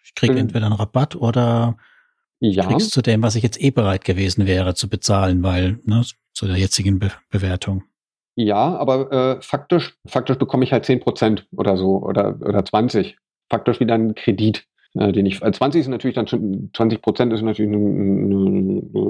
[0.04, 1.76] ich kriege ähm, entweder einen Rabatt oder
[2.40, 2.66] ja.
[2.66, 6.02] kriegst zu dem, was ich jetzt eh bereit gewesen wäre zu bezahlen, weil ne,
[6.32, 7.84] zu der jetzigen Be Bewertung.
[8.36, 13.18] Ja, aber äh, faktisch, faktisch bekomme ich halt 10 Prozent oder so oder, oder 20.
[13.50, 14.64] Faktisch wieder ein Kredit,
[14.94, 17.70] äh, den ich, 20 äh, ist natürlich dann schon, 20 Prozent ist natürlich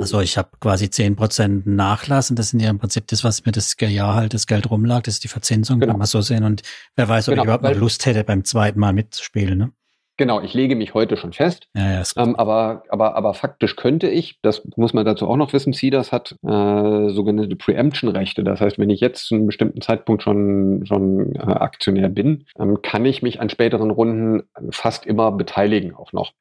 [0.00, 3.46] Also ich habe quasi 10 Prozent Nachlass und das sind ja im Prinzip das, was
[3.46, 5.92] mir das Jahr halt das Geld rumlag, das ist die Verzinsung, genau.
[5.92, 6.62] kann man so sehen und
[6.96, 9.72] wer weiß, ob genau, ich überhaupt noch Lust hätte, beim zweiten Mal mitzuspielen, ne?
[10.20, 11.66] Genau, ich lege mich heute schon fest.
[11.74, 15.54] Ja, ja, ähm, aber, aber, aber faktisch könnte ich, das muss man dazu auch noch
[15.54, 18.44] wissen, CIDAS hat äh, sogenannte Preemption-Rechte.
[18.44, 22.82] Das heißt, wenn ich jetzt zu einem bestimmten Zeitpunkt schon, schon äh, Aktionär bin, ähm,
[22.82, 26.34] kann ich mich an späteren Runden fast immer beteiligen auch noch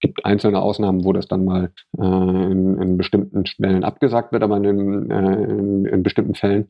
[0.00, 4.58] gibt einzelne Ausnahmen, wo das dann mal äh, in, in, bestimmten Stellen abgesagt wird, aber
[4.58, 6.68] in, äh, in, in bestimmten Fällen.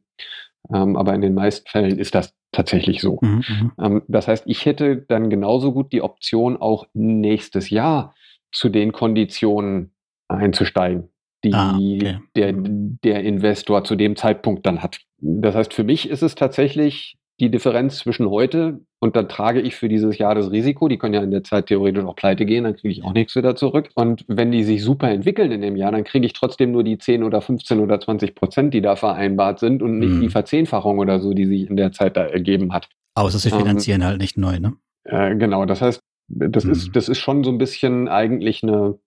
[0.72, 3.18] Ähm, aber in den meisten Fällen ist das tatsächlich so.
[3.20, 8.14] Mhm, mhm, ähm, das heißt, ich hätte dann genauso gut die Option, auch nächstes Jahr
[8.52, 9.92] zu den Konditionen
[10.28, 11.10] einzusteigen,
[11.42, 12.18] die ah, okay.
[12.34, 15.00] der, der Investor zu dem Zeitpunkt dann hat.
[15.18, 19.74] Das heißt, für mich ist es tatsächlich die Differenz zwischen heute und dann trage ich
[19.74, 20.88] für dieses Jahr das Risiko.
[20.88, 23.34] Die können ja in der Zeit theoretisch auch pleite gehen, dann kriege ich auch nichts
[23.34, 23.90] wieder zurück.
[23.94, 26.96] Und wenn die sich super entwickeln in dem Jahr, dann kriege ich trotzdem nur die
[26.96, 30.20] 10 oder 15 oder 20 Prozent, die da vereinbart sind und nicht mhm.
[30.22, 32.88] die Verzehnfachung oder so, die sich in der Zeit da ergeben hat.
[33.14, 34.74] Außer sie finanzieren ähm, halt nicht neu, ne?
[35.04, 36.72] Äh, genau, das heißt, das mhm.
[36.72, 38.98] ist, das ist schon so ein bisschen eigentlich eine,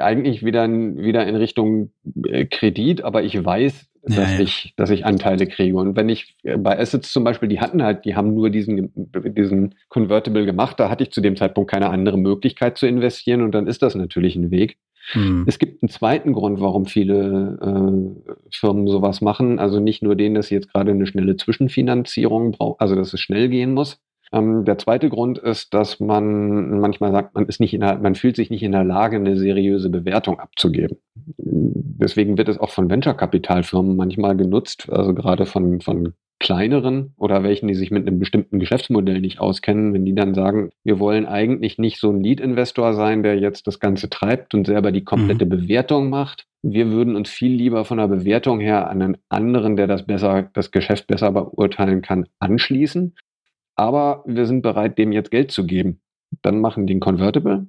[0.00, 1.92] eigentlich wieder, wieder in Richtung
[2.26, 4.40] äh, Kredit, aber ich weiß, dass, ja, ja.
[4.40, 5.76] Ich, dass ich Anteile kriege.
[5.76, 8.92] Und wenn ich äh, bei Assets zum Beispiel, die hatten halt, die haben nur diesen,
[8.94, 13.52] diesen Convertible gemacht, da hatte ich zu dem Zeitpunkt keine andere Möglichkeit zu investieren und
[13.52, 14.76] dann ist das natürlich ein Weg.
[15.12, 15.44] Hm.
[15.46, 19.58] Es gibt einen zweiten Grund, warum viele äh, Firmen sowas machen.
[19.58, 23.20] Also nicht nur den, dass sie jetzt gerade eine schnelle Zwischenfinanzierung brauchen, also dass es
[23.20, 24.00] schnell gehen muss,
[24.34, 28.16] ähm, der zweite Grund ist, dass man manchmal sagt, man ist nicht in der, man
[28.16, 30.98] fühlt sich nicht in der Lage, eine seriöse Bewertung abzugeben.
[31.16, 37.68] Deswegen wird es auch von Venture-Kapitalfirmen manchmal genutzt, also gerade von, von kleineren oder welchen,
[37.68, 41.78] die sich mit einem bestimmten Geschäftsmodell nicht auskennen, wenn die dann sagen, wir wollen eigentlich
[41.78, 45.50] nicht so ein Lead-Investor sein, der jetzt das Ganze treibt und selber die komplette mhm.
[45.50, 46.46] Bewertung macht.
[46.62, 50.50] Wir würden uns viel lieber von der Bewertung her an einen anderen, der das besser,
[50.54, 53.14] das Geschäft besser beurteilen kann, anschließen
[53.76, 56.00] aber wir sind bereit, dem jetzt Geld zu geben.
[56.42, 57.66] Dann machen die ein Convertible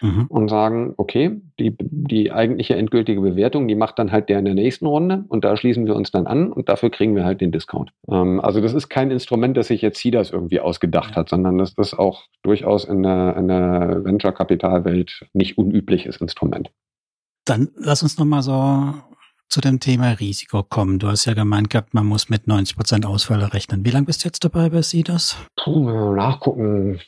[0.00, 0.26] mhm.
[0.28, 4.54] und sagen, okay, die, die eigentliche endgültige Bewertung, die macht dann halt der in der
[4.54, 7.52] nächsten Runde und da schließen wir uns dann an und dafür kriegen wir halt den
[7.52, 7.92] Discount.
[8.10, 11.74] Ähm, also das ist kein Instrument, das sich jetzt CIDAS irgendwie ausgedacht hat, sondern das
[11.76, 16.70] ist auch durchaus in der, in der Venture-Kapitalwelt nicht unübliches Instrument.
[17.44, 18.94] Dann lass uns nochmal so
[19.48, 20.98] zu dem Thema Risiko kommen.
[20.98, 23.84] Du hast ja gemeint gehabt, man muss mit 90 Prozent Ausfälle rechnen.
[23.84, 25.36] Wie lange bist du jetzt dabei bei SIDAS?
[25.56, 27.00] Puh, nachgucken.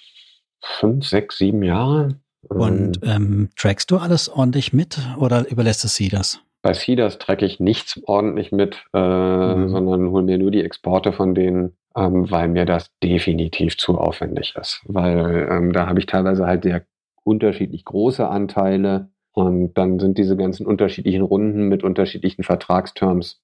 [0.63, 2.21] Fünf, sechs, sieben Jahre.
[2.49, 6.41] Und ähm, ähm, trackst du alles ordentlich mit oder überlässt es SIDAS?
[6.63, 9.69] Bei SIDAS tracke ich nichts ordentlich mit, äh, mhm.
[9.71, 14.55] sondern hole mir nur die Exporte von denen, ähm, weil mir das definitiv zu aufwendig
[14.57, 14.83] ist.
[14.85, 16.85] Weil ähm, da habe ich teilweise halt sehr
[17.25, 23.41] unterschiedlich große Anteile und dann sind diese ganzen unterschiedlichen Runden mit unterschiedlichen Vertragsterms.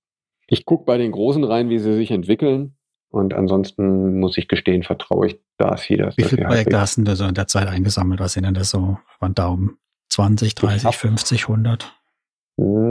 [0.47, 2.76] Ich gucke bei den Großen rein, wie sie sich entwickeln.
[3.09, 6.12] Und ansonsten muss ich gestehen, vertraue ich da hier.
[6.16, 8.20] Wie viele Projekte hast du so in der Zeit eingesammelt?
[8.20, 9.78] Was sind denn das so von Daumen?
[10.11, 11.93] 20, 30, hab, 50, 100?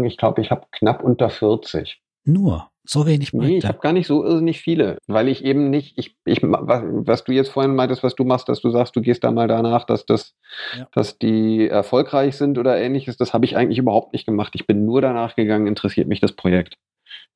[0.05, 2.01] Ich glaube, ich habe knapp unter 40.
[2.23, 2.69] Nur?
[2.87, 3.51] So wenig Projekte?
[3.51, 6.83] Nee, ich habe gar nicht so irrsinnig viele, weil ich eben nicht, ich, ich, was,
[6.85, 9.47] was du jetzt vorhin meintest, was du machst, dass du sagst, du gehst da mal
[9.47, 10.35] danach, dass das,
[10.77, 10.87] ja.
[10.93, 14.53] dass die erfolgreich sind oder ähnliches, das habe ich eigentlich überhaupt nicht gemacht.
[14.55, 16.75] Ich bin nur danach gegangen, interessiert mich das Projekt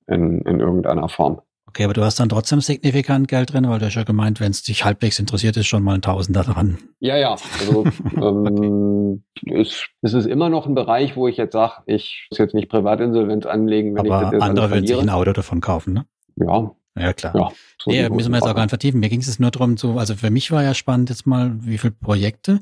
[0.08, 1.42] in, in irgendeiner Form.
[1.70, 4.50] Okay, aber du hast dann trotzdem signifikant Geld drin, weil du hast ja gemeint, wenn
[4.50, 6.80] es dich halbwegs interessiert, ist schon mal ein Tausender dran.
[7.00, 7.36] Ja, ja.
[7.60, 12.40] Also ähm, es, es ist immer noch ein Bereich, wo ich jetzt sage, ich muss
[12.40, 15.62] jetzt nicht Privatinsolvenz anlegen, wenn aber ich das jetzt andere würden sich ein Auto davon
[15.62, 16.06] kaufen, ne?
[16.38, 16.72] Ja.
[16.98, 17.36] Ja, klar.
[17.36, 19.00] Ja, so nee, müssen wir jetzt auch gar nicht vertiefen.
[19.00, 21.78] Mir ging es nur darum, so, also für mich war ja spannend jetzt mal, wie
[21.78, 22.62] viele Projekte.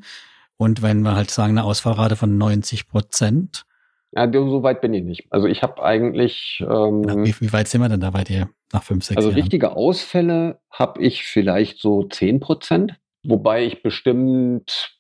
[0.58, 3.66] Und wenn wir halt sagen, eine Ausfallrate von 90 Prozent,
[4.12, 5.28] ja, so weit bin ich nicht.
[5.30, 6.64] Also ich habe eigentlich.
[6.68, 9.30] Ähm, Na, wie, wie, weit sind wir denn da bei dir nach fünf, sechs also
[9.30, 9.36] Jahren?
[9.36, 14.98] Also richtige Ausfälle habe ich vielleicht so zehn Prozent, wobei ich bestimmt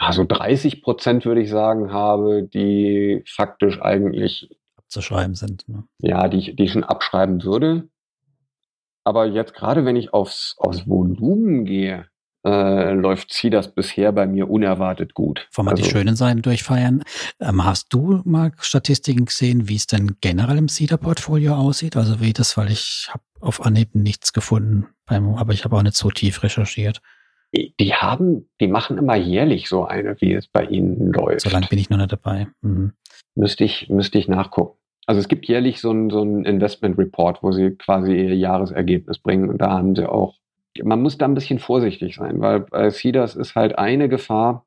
[0.00, 5.68] also 30 Prozent würde ich sagen habe, die faktisch eigentlich abzuschreiben sind.
[5.68, 5.84] Ne?
[5.98, 7.88] Ja, die ich, die ich schon abschreiben würde.
[9.04, 12.06] Aber jetzt gerade, wenn ich aufs, aufs Volumen gehe,
[12.44, 15.48] äh, läuft sie das bisher bei mir unerwartet gut.
[15.54, 17.02] Wollen wir also, die schönen Seiten durchfeiern?
[17.40, 21.96] Ähm, hast du mal Statistiken gesehen, wie es denn generell im CEDA-Portfolio aussieht?
[21.96, 25.82] Also wie das, weil ich habe auf Anhieb nichts gefunden, beim, aber ich habe auch
[25.82, 27.00] nicht so tief recherchiert.
[27.52, 31.40] Die haben, die machen immer jährlich so eine, wie es bei ihnen läuft.
[31.40, 32.46] So lange bin ich noch nicht dabei.
[32.62, 32.92] Mhm.
[33.34, 34.78] Müsste ich, müsste ich nachgucken.
[35.06, 39.18] Also es gibt jährlich so ein, so ein Investment Report, wo sie quasi ihr Jahresergebnis
[39.18, 40.39] bringen und da haben sie auch
[40.82, 44.66] man muss da ein bisschen vorsichtig sein, weil bei CIDAS ist halt eine Gefahr,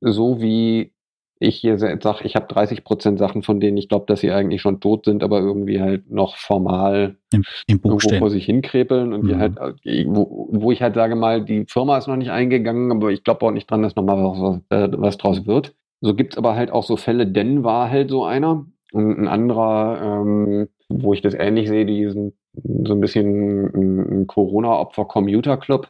[0.00, 0.92] so wie
[1.40, 4.62] ich hier sage, ich habe 30 Prozent Sachen, von denen ich glaube, dass sie eigentlich
[4.62, 8.18] schon tot sind, aber irgendwie halt noch formal Im, im Buch irgendwo stehen.
[8.20, 9.28] vor sich hinkrepeln und mhm.
[9.28, 12.92] die halt, äh, wo, wo, ich halt sage mal, die Firma ist noch nicht eingegangen,
[12.92, 15.74] aber ich glaube auch nicht dran, dass nochmal was, was, äh, was draus wird.
[16.00, 20.22] So gibt's aber halt auch so Fälle, denn war halt so einer und ein anderer,
[20.22, 25.88] ähm, wo ich das ähnlich sehe, die sind so ein bisschen ein Corona-Opfer-Commuter-Club.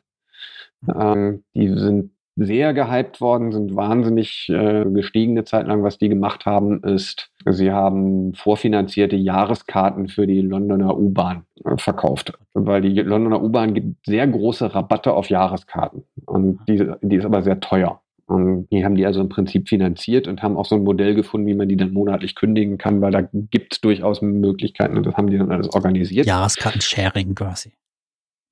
[0.94, 5.84] Ähm, die sind sehr gehypt worden, sind wahnsinnig äh, gestiegene Zeit lang.
[5.84, 12.32] Was die gemacht haben, ist, sie haben vorfinanzierte Jahreskarten für die Londoner U-Bahn äh, verkauft,
[12.54, 17.42] weil die Londoner U-Bahn gibt sehr große Rabatte auf Jahreskarten und die, die ist aber
[17.42, 18.00] sehr teuer.
[18.26, 21.46] Und die haben die also im Prinzip finanziert und haben auch so ein Modell gefunden,
[21.46, 25.14] wie man die dann monatlich kündigen kann, weil da gibt es durchaus Möglichkeiten und das
[25.14, 26.26] haben die dann alles organisiert.
[26.26, 27.72] Jahreskarten-Sharing quasi.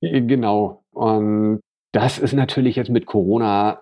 [0.01, 0.83] Äh, genau.
[0.91, 1.59] Und
[1.91, 3.81] das ist natürlich jetzt mit Corona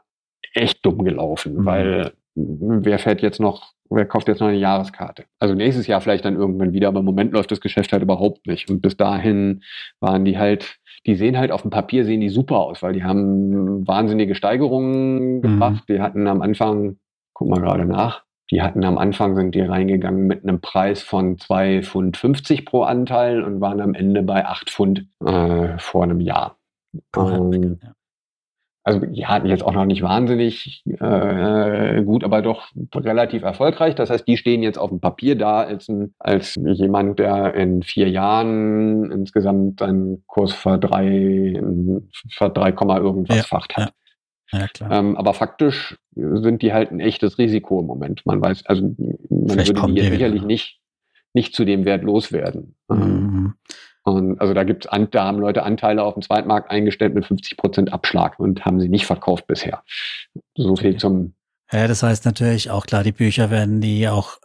[0.53, 1.65] echt dumm gelaufen, mhm.
[1.65, 5.25] weil wer fährt jetzt noch, wer kauft jetzt noch eine Jahreskarte?
[5.39, 8.47] Also nächstes Jahr vielleicht dann irgendwann wieder, aber im Moment läuft das Geschäft halt überhaupt
[8.47, 8.69] nicht.
[8.69, 9.63] Und bis dahin
[9.99, 13.03] waren die halt die sehen halt auf dem Papier sehen die super aus, weil die
[13.03, 15.41] haben wahnsinnige Steigerungen mhm.
[15.41, 15.83] gebracht.
[15.87, 15.93] Mhm.
[15.93, 16.97] Die hatten am Anfang,
[17.33, 21.37] guck mal gerade nach, die hatten am Anfang sind die reingegangen mit einem Preis von
[21.37, 26.57] 2,50 Pfund pro Anteil und waren am Ende bei 8 Pfund äh, vor einem Jahr.
[27.15, 27.93] Ähm, ja
[28.83, 33.93] also die hatten jetzt auch noch nicht wahnsinnig äh, gut, aber doch relativ erfolgreich.
[33.95, 37.83] Das heißt, die stehen jetzt auf dem Papier da als, ein, als jemand, der in
[37.83, 41.61] vier Jahren insgesamt seinen Kurs ver drei,
[42.31, 43.87] ver drei irgendwas ja, facht hat.
[43.87, 43.91] Ja.
[44.53, 44.67] Ja.
[44.89, 48.25] Ähm, aber faktisch sind die halt ein echtes Risiko im Moment.
[48.25, 48.83] Man weiß, also
[49.29, 50.81] man Vielleicht würde die sicherlich nicht,
[51.33, 52.75] nicht zu dem Wert loswerden.
[52.89, 53.53] Mhm.
[54.03, 57.93] Und also da gibt's da haben Leute Anteile auf dem Zweitmarkt eingestellt mit 50 Prozent
[57.93, 59.83] Abschlag und haben sie nicht verkauft bisher.
[60.55, 61.33] So viel zum.
[61.71, 64.37] Ja, das heißt natürlich auch klar, die Bücher werden die auch,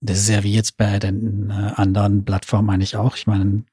[0.00, 3.16] das ist ja wie jetzt bei den äh, anderen Plattformen eigentlich auch.
[3.16, 3.64] Ich meine,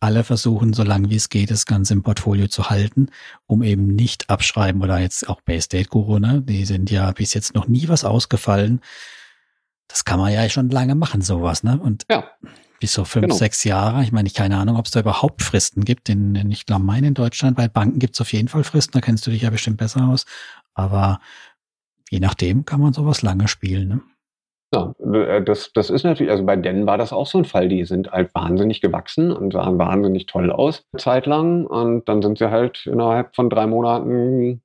[0.00, 3.08] alle versuchen, so lange wie es geht, das Ganze im Portfolio zu halten,
[3.46, 6.42] um eben nicht abschreiben oder jetzt auch bei Estate Guru, ne?
[6.42, 8.80] Die sind ja bis jetzt noch nie was ausgefallen.
[9.88, 11.78] Das kann man ja schon lange machen, sowas, ne?
[11.80, 12.24] Und ja
[12.84, 13.34] bis so fünf, genau.
[13.34, 14.02] sechs Jahre.
[14.02, 16.10] Ich meine, ich keine Ahnung, ob es da überhaupt Fristen gibt.
[16.10, 18.92] In, in ich glaube, meine in Deutschland, bei Banken gibt es auf jeden Fall Fristen,
[18.92, 20.26] da kennst du dich ja bestimmt besser aus.
[20.74, 21.18] Aber
[22.10, 23.88] je nachdem kann man sowas lange spielen.
[23.88, 24.00] Ne?
[24.74, 27.68] Ja, äh, das, das ist natürlich, also bei denen war das auch so ein Fall.
[27.70, 31.64] Die sind halt wahnsinnig gewachsen und sahen wahnsinnig toll aus, zeitlang.
[31.64, 34.60] Und dann sind sie halt innerhalb von drei Monaten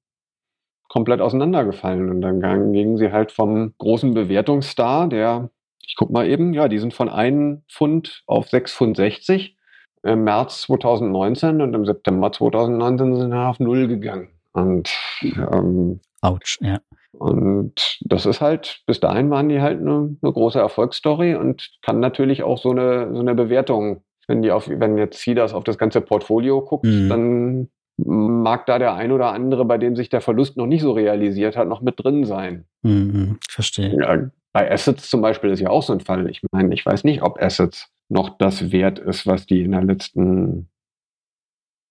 [0.90, 2.10] komplett auseinandergefallen.
[2.10, 5.52] Und dann gingen sie halt vom großen Bewertungsstar, der
[5.90, 9.58] ich guck mal eben, ja, die sind von 1 Pfund auf 6 Pfund 60
[10.04, 14.30] im März 2019 und im September 2019 sind sie auf Null gegangen.
[14.54, 14.92] Und
[15.24, 16.80] ähm, Autsch, ja.
[17.12, 22.00] Und das ist halt, bis dahin waren die halt eine, eine große Erfolgsstory und kann
[22.00, 25.80] natürlich auch so eine, so eine Bewertung, wenn die auf, wenn jetzt das auf das
[25.80, 27.10] ganze Portfolio guckt, mhm.
[27.10, 30.92] dann mag da der ein oder andere, bei dem sich der Verlust noch nicht so
[30.92, 32.66] realisiert hat, noch mit drin sein.
[32.84, 33.98] Mhm, verstehe.
[34.00, 36.30] Ja, bei Assets zum Beispiel ist ja auch so ein Fall.
[36.30, 39.84] Ich meine, ich weiß nicht, ob Assets noch das wert ist, was die in der
[39.84, 40.70] letzten,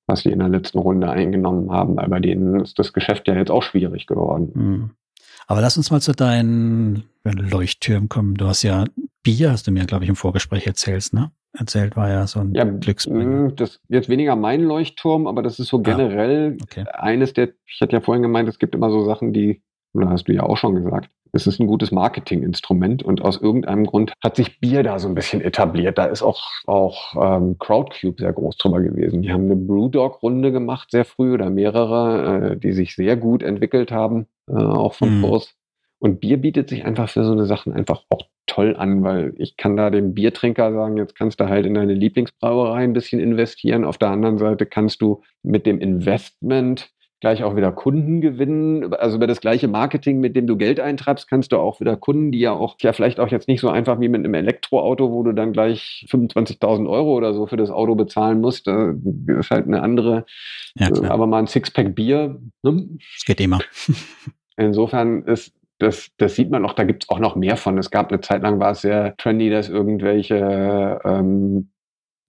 [0.07, 3.35] was die in der letzten Runde eingenommen haben, weil bei denen ist das Geschäft ja
[3.35, 4.53] jetzt auch schwierig geworden.
[4.55, 4.91] Mhm.
[5.47, 8.35] Aber lass uns mal zu deinen Leuchttürmen kommen.
[8.35, 8.85] Du hast ja
[9.23, 11.31] Bier, hast du mir, glaube ich, im Vorgespräch erzählt, ne?
[11.53, 13.49] Erzählt war ja so ein ja, Glücksbringer.
[13.49, 16.85] Mm, das jetzt weniger mein Leuchtturm, aber das ist so ah, generell ah, okay.
[16.93, 19.63] eines der, ich hatte ja vorhin gemeint, es gibt immer so Sachen, die,
[19.95, 23.87] oder hast du ja auch schon gesagt, es ist ein gutes Marketinginstrument und aus irgendeinem
[23.87, 25.99] Grund hat sich Bier da so ein bisschen etabliert.
[25.99, 29.23] Da ist auch, auch ähm, Crowdcube sehr groß drüber gewesen.
[29.23, 33.91] Die haben eine Brewdog-Runde gemacht, sehr früh oder mehrere, äh, die sich sehr gut entwickelt
[33.91, 35.23] haben äh, auch vom mhm.
[35.23, 35.55] Kurs.
[36.01, 39.57] Und Bier bietet sich einfach für so eine Sachen einfach auch toll an, weil ich
[39.57, 43.85] kann da dem Biertrinker sagen, jetzt kannst du halt in deine Lieblingsbrauerei ein bisschen investieren.
[43.85, 46.91] Auf der anderen Seite kannst du mit dem Investment
[47.21, 48.95] gleich auch wieder Kunden gewinnen.
[48.95, 52.33] Also über das gleiche Marketing, mit dem du Geld eintreibst, kannst du auch wieder Kunden,
[52.33, 55.23] die ja auch, ja vielleicht auch jetzt nicht so einfach wie mit einem Elektroauto, wo
[55.23, 58.67] du dann gleich 25.000 Euro oder so für das Auto bezahlen musst.
[58.67, 58.95] Das
[59.27, 60.27] ist halt eine andere,
[60.75, 62.41] ja, äh, aber mal ein Sixpack Bier.
[62.63, 62.89] Ne?
[63.17, 63.59] Das geht immer.
[64.57, 67.79] Insofern ist das, das sieht man auch, da gibt es auch noch mehr von.
[67.79, 71.71] Es gab eine Zeit lang, war es sehr trendy, dass irgendwelche ähm,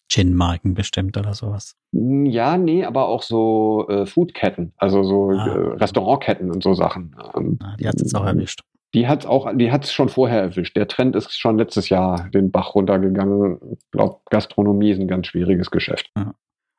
[0.09, 1.75] Gin-Marken bestimmt oder sowas.
[1.91, 5.47] Ja, nee, aber auch so äh, Foodketten, also so ah.
[5.47, 7.15] äh, Restaurantketten und so Sachen.
[7.35, 8.61] Ähm, ah, die hat es jetzt auch erwischt.
[8.95, 10.75] Die hat es auch, die hat es schon vorher erwischt.
[10.75, 13.59] Der Trend ist schon letztes Jahr den Bach runtergegangen.
[13.73, 16.09] Ich glaube, Gastronomie ist ein ganz schwieriges Geschäft.
[16.17, 16.33] Ja.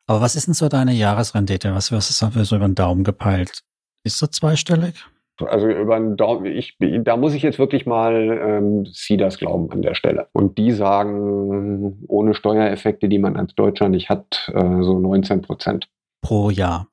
[0.08, 1.72] Aber was ist denn so deine Jahresrendite?
[1.72, 3.60] Was, was ist da so über den Daumen gepeilt?
[4.02, 5.06] Ist so zweistellig?
[5.42, 9.82] Also über einen Daumen, ich, da muss ich jetzt wirklich mal ähm, Cedars glauben an
[9.82, 10.28] der Stelle.
[10.32, 15.88] Und die sagen, ohne Steuereffekte, die man als Deutscher nicht hat, äh, so 19 Prozent.
[16.22, 16.88] Pro Jahr.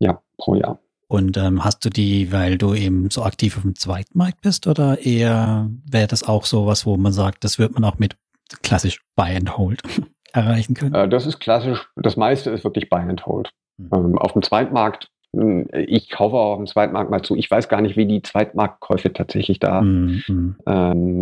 [0.00, 0.78] Ja, pro Jahr.
[1.08, 4.98] Und ähm, hast du die, weil du eben so aktiv auf dem Zweitmarkt bist, oder
[5.04, 8.16] eher wäre das auch so was, wo man sagt, das wird man auch mit
[8.62, 9.82] klassisch Buy and Hold
[10.32, 10.94] erreichen können?
[10.94, 13.50] Äh, das ist klassisch, das meiste ist wirklich Buy and Hold.
[13.78, 13.88] Mhm.
[13.92, 17.36] Ähm, auf dem Zweitmarkt ich kaufe auch auf dem Zweitmarkt mal zu.
[17.36, 20.56] Ich weiß gar nicht, wie die Zweitmarktkäufe tatsächlich da mhm.
[20.66, 21.20] ähm,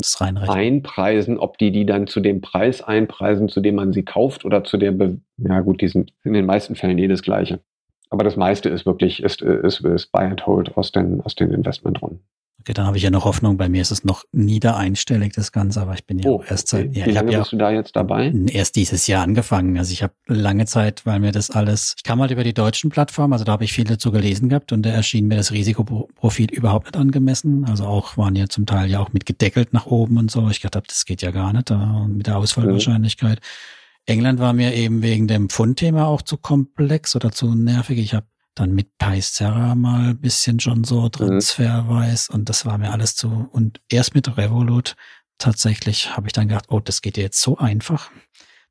[0.49, 4.63] einpreisen, ob die die dann zu dem Preis einpreisen, zu dem man sie kauft oder
[4.63, 7.61] zu der, Be ja gut, die sind in den meisten Fällen eh das Gleiche.
[8.09, 11.53] Aber das meiste ist wirklich, ist, ist, ist Buy and Hold aus den, aus den
[11.53, 12.21] Investmentrunden.
[12.67, 13.57] Okay, dann habe ich ja noch Hoffnung.
[13.59, 16.89] Bei mir ist es noch niedereinstellig, das Ganze, aber ich bin ja oh, erst seit.
[16.89, 16.99] Okay.
[16.99, 18.33] Ja, Wie lange ja bist du da jetzt dabei?
[18.49, 19.79] Erst dieses Jahr angefangen.
[19.79, 21.95] Also ich habe lange Zeit, weil mir das alles.
[21.97, 24.73] Ich kam halt über die deutschen Plattformen, also da habe ich viel dazu gelesen gehabt
[24.73, 27.65] und da erschien mir das Risikoprofil überhaupt nicht angemessen.
[27.67, 30.49] Also auch waren ja zum Teil ja auch mit gedeckelt nach oben und so.
[30.51, 33.39] Ich gedacht habe, das geht ja gar nicht da, mit der Ausfallwahrscheinlichkeit.
[33.39, 34.07] Mhm.
[34.07, 37.99] England war mir eben wegen dem Pfundthema auch zu komplex oder zu nervig.
[37.99, 38.27] Ich habe
[38.57, 41.13] dann mit Paisera mal ein bisschen schon so mhm.
[41.13, 43.49] transferweis und das war mir alles zu.
[43.53, 44.97] Und erst mit Revolut
[45.39, 48.11] tatsächlich habe ich dann gedacht, oh, das geht ja jetzt so einfach.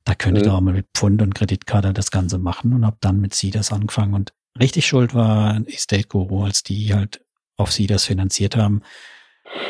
[0.03, 0.51] Da könnte ich mhm.
[0.51, 4.13] doch mal mit Pfund und Kreditkarte das Ganze machen und habe dann mit Cedars angefangen.
[4.13, 7.23] Und richtig schuld war Estate Guru, als die halt
[7.55, 8.81] auf Cedars finanziert haben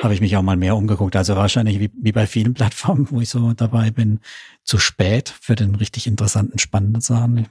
[0.01, 1.15] habe ich mich auch mal mehr umgeguckt.
[1.15, 4.19] Also wahrscheinlich wie, wie bei vielen Plattformen, wo ich so dabei bin,
[4.63, 7.47] zu spät für den richtig interessanten, spannenden Sachen.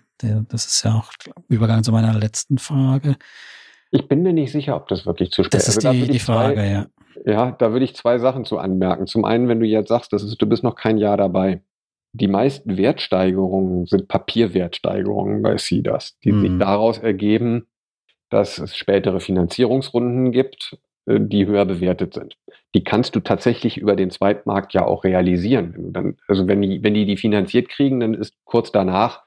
[0.49, 1.13] Das ist ja auch
[1.49, 3.17] Übergang zu meiner letzten Frage.
[3.91, 5.69] Ich bin mir nicht sicher, ob das wirklich zu spät ist.
[5.69, 6.87] Das ist also die, die Frage, zwei, ja.
[7.25, 9.07] Ja, da würde ich zwei Sachen zu anmerken.
[9.07, 11.63] Zum einen, wenn du jetzt sagst, das ist, du bist noch kein Jahr dabei.
[12.13, 16.41] Die meisten Wertsteigerungen sind Papierwertsteigerungen bei CEDAS, die hm.
[16.41, 17.67] sich daraus ergeben,
[18.31, 22.37] dass es spätere Finanzierungsrunden gibt die höher bewertet sind.
[22.75, 25.75] Die kannst du tatsächlich über den Zweitmarkt ja auch realisieren.
[25.77, 29.23] Wenn dann, also wenn die, wenn die die finanziert kriegen, dann ist kurz danach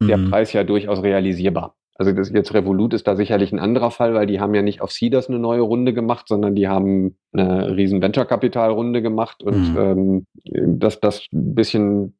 [0.00, 0.08] mhm.
[0.08, 1.74] der Preis ja durchaus realisierbar.
[1.96, 4.80] Also das jetzt Revolut ist da sicherlich ein anderer Fall, weil die haben ja nicht
[4.80, 10.26] auf Cedars eine neue Runde gemacht, sondern die haben eine riesen Venture-Kapital-Runde gemacht und mhm.
[10.44, 12.16] ähm, dass das ein bisschen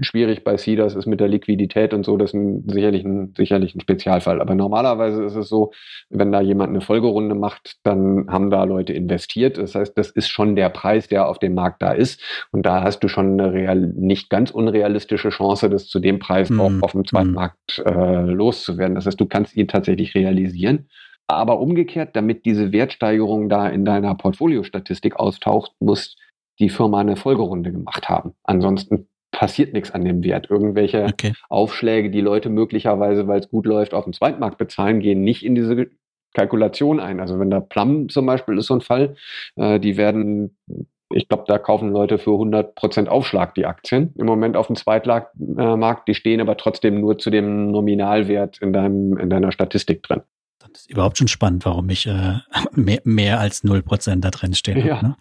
[0.00, 3.74] schwierig bei Cedars ist mit der Liquidität und so, das ist ein, sicherlich, ein, sicherlich
[3.74, 4.40] ein Spezialfall.
[4.40, 5.72] Aber normalerweise ist es so,
[6.08, 9.58] wenn da jemand eine Folgerunde macht, dann haben da Leute investiert.
[9.58, 12.22] Das heißt, das ist schon der Preis, der auf dem Markt da ist.
[12.52, 16.48] Und da hast du schon eine real, nicht ganz unrealistische Chance, das zu dem Preis
[16.48, 16.60] mhm.
[16.60, 17.34] auch auf dem zweiten mhm.
[17.34, 18.94] Markt äh, loszuwerden.
[18.94, 20.88] Das heißt, du kannst ihn tatsächlich realisieren.
[21.26, 26.16] Aber umgekehrt, damit diese Wertsteigerung da in deiner Portfoliostatistik austaucht, muss
[26.58, 28.34] die Firma eine Folgerunde gemacht haben.
[28.44, 29.08] Ansonsten
[29.42, 30.50] passiert nichts an dem Wert.
[30.50, 31.32] Irgendwelche okay.
[31.48, 35.56] Aufschläge, die Leute möglicherweise, weil es gut läuft, auf dem Zweitmarkt bezahlen, gehen nicht in
[35.56, 35.88] diese
[36.32, 37.18] Kalkulation ein.
[37.18, 39.16] Also wenn da Plum zum Beispiel ist so ein Fall,
[39.56, 40.56] äh, die werden,
[41.12, 44.14] ich glaube, da kaufen Leute für 100 Prozent Aufschlag die Aktien.
[44.16, 48.72] Im Moment auf dem Zweitmarkt, äh, die stehen aber trotzdem nur zu dem Nominalwert in,
[48.72, 50.22] deinem, in deiner Statistik drin.
[50.60, 52.34] Das ist überhaupt schon spannend, warum ich äh,
[52.76, 54.86] mehr, mehr als 0 Prozent da drin stehe.
[54.86, 55.02] Ja.
[55.02, 55.16] Ne?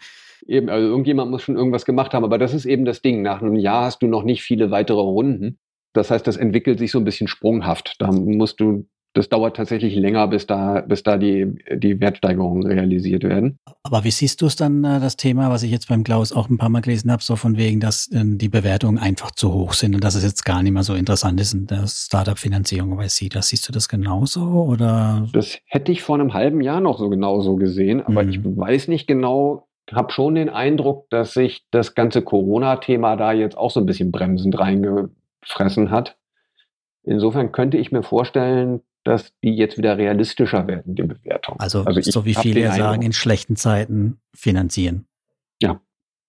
[0.48, 3.22] Eben, also irgendjemand muss schon irgendwas gemacht haben, aber das ist eben das Ding.
[3.22, 5.60] Nach einem Jahr hast du noch nicht viele weitere Runden.
[5.94, 7.96] Das heißt, das entwickelt sich so ein bisschen sprunghaft.
[8.00, 13.24] Da musst du das dauert tatsächlich länger, bis da, bis da die, die Wertsteigerungen realisiert
[13.24, 13.58] werden.
[13.84, 16.50] Aber wie siehst du es dann, äh, das Thema, was ich jetzt beim Klaus auch
[16.50, 19.74] ein paar Mal gelesen habe, so von wegen, dass äh, die Bewertungen einfach zu hoch
[19.74, 23.08] sind und dass es jetzt gar nicht mehr so interessant ist in der Startup-Finanzierung bei
[23.30, 25.28] das Siehst du das genauso oder?
[25.34, 28.30] Das hätte ich vor einem halben Jahr noch so genauso gesehen, aber mhm.
[28.30, 33.58] ich weiß nicht genau, habe schon den Eindruck, dass sich das ganze Corona-Thema da jetzt
[33.58, 36.18] auch so ein bisschen bremsend reingefressen hat.
[37.04, 41.60] Insofern könnte ich mir vorstellen, dass die jetzt wieder realistischer werden, die Bewertung.
[41.60, 43.04] Also, also so wie viele sagen, Eindruck.
[43.06, 45.08] in schlechten Zeiten finanzieren.
[45.62, 45.82] Ja.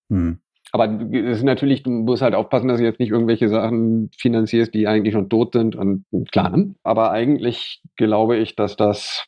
[0.09, 0.39] Hm.
[0.75, 4.73] Aber es ist natürlich, du musst halt aufpassen, dass du jetzt nicht irgendwelche Sachen finanzierst,
[4.73, 6.57] die eigentlich schon tot sind und klar.
[6.57, 6.75] Ne?
[6.83, 9.27] Aber eigentlich glaube ich, dass das,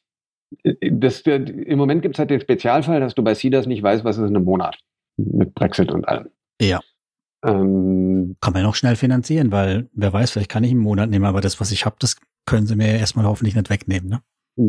[0.91, 4.19] das im Moment gibt es halt den Spezialfall, dass du bei CEDAS nicht weißt, was
[4.19, 4.79] ist in einem Monat
[5.17, 6.29] mit Brexit und allem.
[6.61, 6.81] Ja.
[7.45, 11.11] Ähm, kann man ja noch schnell finanzieren, weil wer weiß, vielleicht kann ich einen Monat
[11.11, 14.21] nehmen, aber das, was ich habe, das können sie mir erstmal hoffentlich nicht wegnehmen, ne?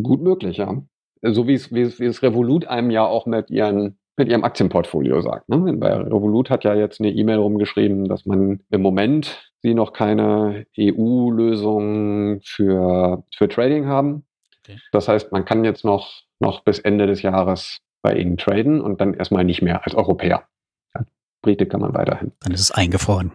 [0.04, 0.82] Gut möglich, ja.
[1.22, 4.44] So wie es, wie es, wie es Revolut einem ja auch mit ihren mit ihrem
[4.44, 5.50] Aktienportfolio sagt.
[5.50, 5.74] Ne?
[5.74, 10.66] Bei Revolut hat ja jetzt eine E-Mail rumgeschrieben, dass man im Moment sie noch keine
[10.78, 14.26] EU-Lösung für, für Trading haben.
[14.66, 14.80] Okay.
[14.91, 19.01] Das heißt, man kann jetzt noch, noch bis Ende des Jahres bei ihnen traden und
[19.01, 20.47] dann erstmal nicht mehr als Europäer.
[20.93, 21.05] Ja,
[21.41, 22.32] Brite kann man weiterhin.
[22.41, 23.34] Dann ist es eingefroren.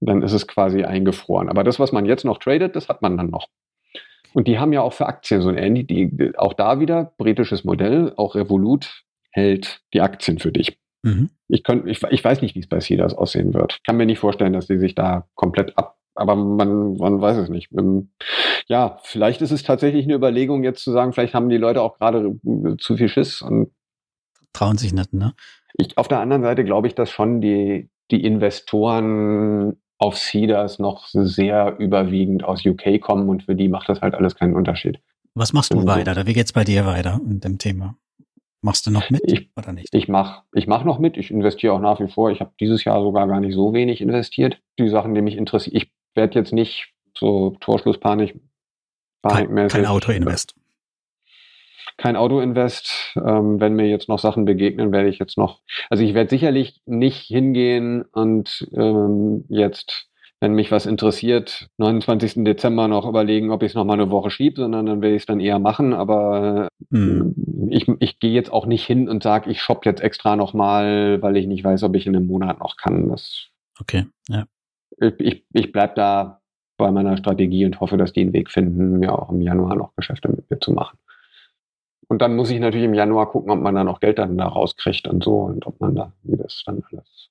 [0.00, 1.48] Dann ist es quasi eingefroren.
[1.48, 3.48] Aber das, was man jetzt noch tradet, das hat man dann noch.
[4.34, 7.64] Und die haben ja auch für Aktien so ein ähnlich, die, auch da wieder britisches
[7.64, 10.78] Modell, auch Revolut hält die Aktien für dich.
[11.02, 11.30] Mhm.
[11.48, 13.74] Ich, könnt, ich, ich weiß nicht, wie es bei Cedars aussehen wird.
[13.74, 17.36] Ich kann mir nicht vorstellen, dass sie sich da komplett ab, aber man, man weiß
[17.38, 17.70] es nicht.
[17.72, 18.10] Ähm,
[18.66, 21.98] ja, vielleicht ist es tatsächlich eine Überlegung, jetzt zu sagen, vielleicht haben die Leute auch
[21.98, 23.70] gerade äh, zu viel Schiss und
[24.52, 25.34] trauen sich nicht, ne?
[25.76, 31.06] Ich, auf der anderen Seite glaube ich, dass schon die, die Investoren auf Cedars noch
[31.08, 35.00] sehr überwiegend aus UK kommen und für die macht das halt alles keinen Unterschied.
[35.34, 36.26] Was machst du und weiter?
[36.26, 37.96] Wie geht's bei dir weiter in dem Thema?
[38.62, 39.88] Machst du noch mit ich, oder nicht?
[39.92, 41.16] Ich mache ich mach noch mit.
[41.16, 42.30] Ich investiere auch nach wie vor.
[42.30, 44.58] Ich habe dieses Jahr sogar gar nicht so wenig investiert.
[44.78, 45.76] Die Sachen, die mich interessieren.
[45.76, 48.40] Ich werde jetzt nicht so Torschlusspanik.
[49.22, 50.54] Kein, kein Auto-Invest
[51.96, 53.16] kein Auto-Invest.
[53.24, 55.60] Ähm, wenn mir jetzt noch Sachen begegnen, werde ich jetzt noch,
[55.90, 60.08] also ich werde sicherlich nicht hingehen und ähm, jetzt,
[60.40, 62.44] wenn mich was interessiert, 29.
[62.44, 65.22] Dezember noch überlegen, ob ich es noch mal eine Woche schiebe, sondern dann werde ich
[65.22, 65.94] es dann eher machen.
[65.94, 67.68] Aber mhm.
[67.70, 71.22] ich, ich gehe jetzt auch nicht hin und sage, ich shoppe jetzt extra noch mal,
[71.22, 73.08] weil ich nicht weiß, ob ich in einem Monat noch kann.
[73.08, 73.48] Das,
[73.78, 74.44] okay, ja.
[74.98, 76.40] Ich, ich, bleibe da
[76.76, 79.94] bei meiner Strategie und hoffe, dass die einen Weg finden, mir auch im Januar noch
[79.96, 80.98] Geschäfte mit mir zu machen.
[82.08, 84.46] Und dann muss ich natürlich im Januar gucken, ob man da noch Geld dann da
[84.46, 87.30] rauskriegt und so und ob man da, wie das dann alles.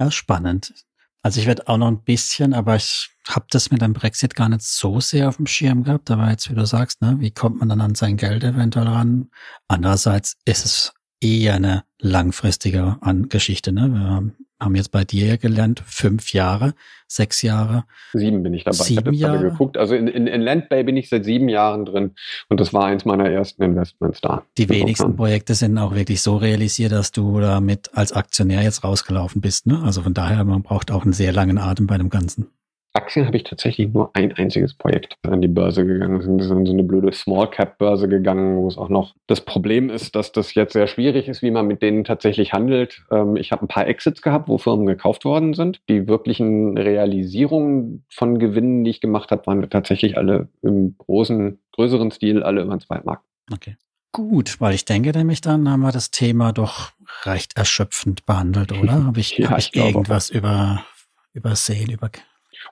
[0.00, 0.74] Ja, spannend.
[1.22, 4.48] Also ich werde auch noch ein bisschen, aber ich habe das mit dem Brexit gar
[4.48, 6.10] nicht so sehr auf dem Schirm gehabt.
[6.10, 9.30] Aber jetzt, wie du sagst, ne, wie kommt man dann an sein Geld eventuell ran?
[9.68, 12.96] Andererseits ist es eher eine langfristige
[13.28, 13.72] Geschichte.
[13.72, 13.92] Ne?
[13.92, 16.74] Wir haben haben jetzt bei dir ja gelernt, fünf Jahre,
[17.06, 17.84] sechs Jahre.
[18.12, 18.76] Sieben bin ich dabei.
[18.76, 19.50] Sieben ich habe Jahre.
[19.50, 19.76] geguckt.
[19.76, 22.12] Also in, in, in Landbay bin ich seit sieben Jahren drin
[22.48, 24.44] und das war eins meiner ersten Investments da.
[24.58, 29.40] Die wenigsten Projekte sind auch wirklich so realisiert, dass du damit als Aktionär jetzt rausgelaufen
[29.40, 29.66] bist.
[29.66, 29.82] Ne?
[29.82, 32.48] Also von daher, man braucht auch einen sehr langen Atem bei dem Ganzen.
[32.92, 36.20] Aktien habe ich tatsächlich nur ein einziges Projekt an die Börse gegangen.
[36.20, 39.90] Sind in so eine blöde Small Cap Börse gegangen, wo es auch noch das Problem
[39.90, 43.02] ist, dass das jetzt sehr schwierig ist, wie man mit denen tatsächlich handelt.
[43.12, 45.80] Ähm, ich habe ein paar Exits gehabt, wo Firmen gekauft worden sind.
[45.88, 52.10] Die wirklichen Realisierungen von Gewinnen, die ich gemacht habe, waren tatsächlich alle im großen, größeren
[52.10, 53.22] Stil, alle über den Zweitmarkt.
[53.52, 53.76] Okay.
[54.12, 56.90] Gut, weil ich denke nämlich dann haben wir das Thema doch
[57.22, 59.04] recht erschöpfend behandelt, oder?
[59.04, 60.84] Habe ich, ja, hab ich, ich irgendwas über,
[61.32, 62.10] übersehen, über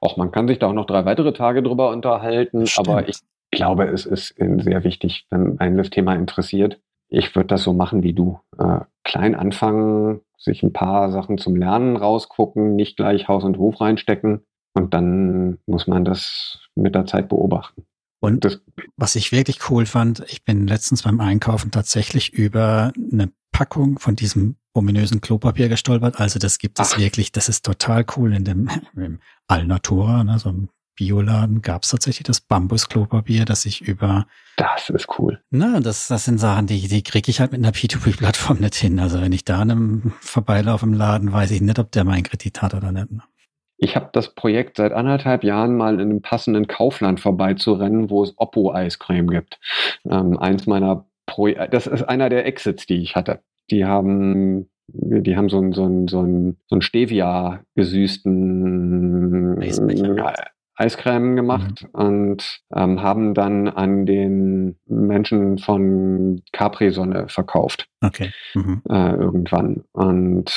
[0.01, 2.89] auch man kann sich da auch noch drei weitere Tage drüber unterhalten, Stimmt.
[2.89, 3.19] aber ich
[3.51, 6.81] glaube, es ist sehr wichtig, wenn einen das Thema interessiert.
[7.09, 8.41] Ich würde das so machen wie du.
[8.59, 13.81] Äh, klein anfangen, sich ein paar Sachen zum Lernen rausgucken, nicht gleich Haus und Hof
[13.81, 14.43] reinstecken
[14.75, 17.85] und dann muss man das mit der Zeit beobachten.
[18.21, 18.61] Und das,
[18.97, 24.17] was ich wirklich cool fand, ich bin letztens beim Einkaufen tatsächlich über eine Packung von
[24.17, 26.21] diesem ominösen Klopapier gestolpert.
[26.21, 26.99] Also das gibt es Ach.
[26.99, 28.33] wirklich, das ist total cool.
[28.35, 33.83] In dem im Alnatura, ne, so im Bioladen, gab es tatsächlich das Bambus-Klopapier, das ich
[33.83, 34.27] über...
[34.57, 35.41] Das ist cool.
[35.51, 38.99] Na, das, das sind Sachen, die, die kriege ich halt mit einer P2P-Plattform nicht hin.
[38.99, 42.25] Also wenn ich da an einem vorbeilaufe im Laden, weiß ich nicht, ob der meinen
[42.25, 43.13] Kredit hat oder nicht.
[43.13, 43.23] Ne?
[43.77, 48.35] Ich habe das Projekt seit anderthalb Jahren mal in einem passenden Kaufland vorbeizurennen, wo es
[48.37, 49.61] Oppo-Eiscreme gibt.
[50.05, 53.41] Ähm, eins meiner Pro das ist einer der Exits, die ich hatte.
[53.71, 59.61] Die haben die haben so einen so einen, so einen, so einen Stevia gesüßten
[60.79, 62.01] Eiscreme gemacht mhm.
[62.01, 67.89] und ähm, haben dann an den Menschen von Capri-Sonne verkauft.
[68.01, 68.31] Okay.
[68.55, 68.83] Mhm.
[68.89, 69.85] Äh, irgendwann.
[69.93, 70.53] Und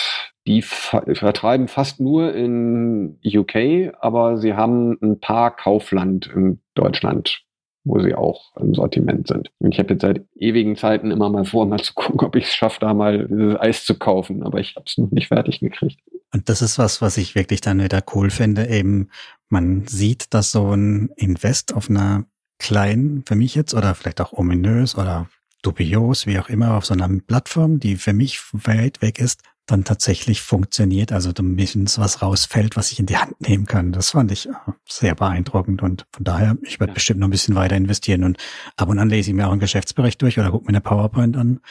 [0.45, 7.43] die vertreiben fast nur in UK, aber sie haben ein paar Kaufland in Deutschland
[7.83, 9.49] wo sie auch im Sortiment sind.
[9.59, 12.45] Und ich habe jetzt seit ewigen Zeiten immer mal vor, mal zu gucken, ob ich
[12.45, 15.99] es schaffe, da mal Eis zu kaufen, aber ich habe es noch nicht fertig gekriegt.
[16.33, 19.09] Und das ist was, was ich wirklich dann wieder cool finde, eben
[19.49, 22.25] man sieht, dass so ein Invest auf einer
[22.59, 25.27] kleinen, für mich jetzt, oder vielleicht auch ominös oder
[25.61, 29.83] dubios, wie auch immer, auf so einer Plattform, die für mich weit weg ist, dann
[29.83, 33.91] tatsächlich funktioniert, also zumindest was rausfällt, was ich in die Hand nehmen kann.
[33.91, 34.53] Das fand ich äh,
[34.87, 36.95] sehr beeindruckend und von daher, ich werde ja.
[36.95, 38.37] bestimmt noch ein bisschen weiter investieren und
[38.75, 41.37] ab und an lese ich mir auch einen Geschäftsbericht durch oder gucke mir eine PowerPoint
[41.37, 41.61] an,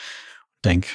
[0.64, 0.88] denke,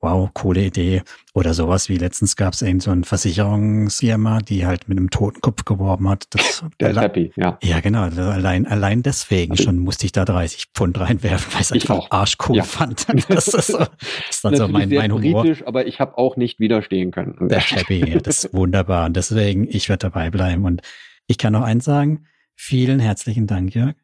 [0.00, 1.02] wow, coole Idee.
[1.34, 5.64] Oder sowas wie letztens gab es eben so eine Versicherungsfirma, die halt mit einem Totenkopf
[5.64, 6.24] geworben hat.
[6.30, 7.58] Das, Der ist happy, ja.
[7.62, 8.02] Ja, genau.
[8.02, 12.56] Allein, allein deswegen schon musste ich da 30 Pfund reinwerfen, weil ich es einfach arschcool
[12.56, 12.62] ja.
[12.62, 13.06] fand.
[13.30, 13.88] Das ist, so, das
[14.30, 15.42] ist dann so mein, mein Humor.
[15.42, 17.48] Britisch, aber ich habe auch nicht widerstehen können.
[17.48, 19.06] Der happy, ja, das ist wunderbar.
[19.06, 20.64] Und deswegen, ich werde dabei bleiben.
[20.64, 20.82] Und
[21.26, 22.26] ich kann noch eins sagen.
[22.56, 23.94] Vielen herzlichen Dank, Jörg,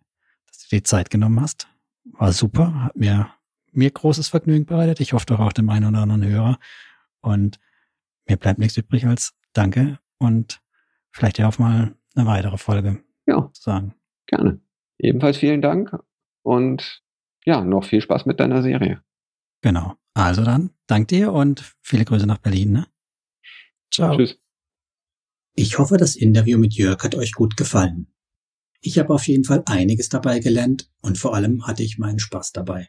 [0.46, 1.68] dass du die Zeit genommen hast.
[2.04, 3.28] War super, hat mir
[3.76, 5.00] mir großes Vergnügen bereitet.
[5.00, 6.58] Ich hoffe doch auch dem einen oder anderen Hörer.
[7.20, 7.58] Und
[8.26, 10.60] mir bleibt nichts übrig als Danke und
[11.10, 13.50] vielleicht ja auch mal eine weitere Folge ja.
[13.52, 13.94] sagen.
[14.26, 14.60] Gerne.
[14.98, 15.96] Ebenfalls vielen Dank
[16.42, 17.02] und
[17.44, 19.02] ja, noch viel Spaß mit deiner Serie.
[19.62, 19.94] Genau.
[20.14, 22.72] Also dann, dank dir und viele Grüße nach Berlin.
[22.72, 22.86] Ne?
[23.92, 24.16] Ciao.
[24.16, 24.38] Tschüss.
[25.54, 28.12] Ich hoffe, das Interview mit Jörg hat euch gut gefallen.
[28.80, 32.52] Ich habe auf jeden Fall einiges dabei gelernt und vor allem hatte ich meinen Spaß
[32.52, 32.88] dabei.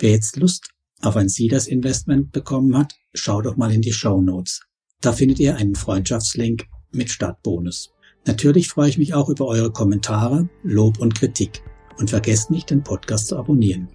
[0.00, 0.70] Wer jetzt Lust
[1.02, 4.62] auf ein Seeders Investment bekommen hat, schaut doch mal in die Show Notes.
[5.02, 7.92] Da findet ihr einen Freundschaftslink mit Startbonus.
[8.26, 11.62] Natürlich freue ich mich auch über eure Kommentare, Lob und Kritik.
[11.98, 13.88] Und vergesst nicht, den Podcast zu abonnieren.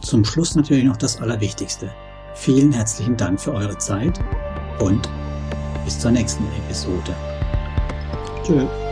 [0.00, 1.92] Zum Schluss natürlich noch das Allerwichtigste.
[2.34, 4.18] Vielen herzlichen Dank für eure Zeit
[4.78, 5.06] und
[5.84, 7.14] bis zur nächsten Episode.
[8.42, 8.83] Tschüss.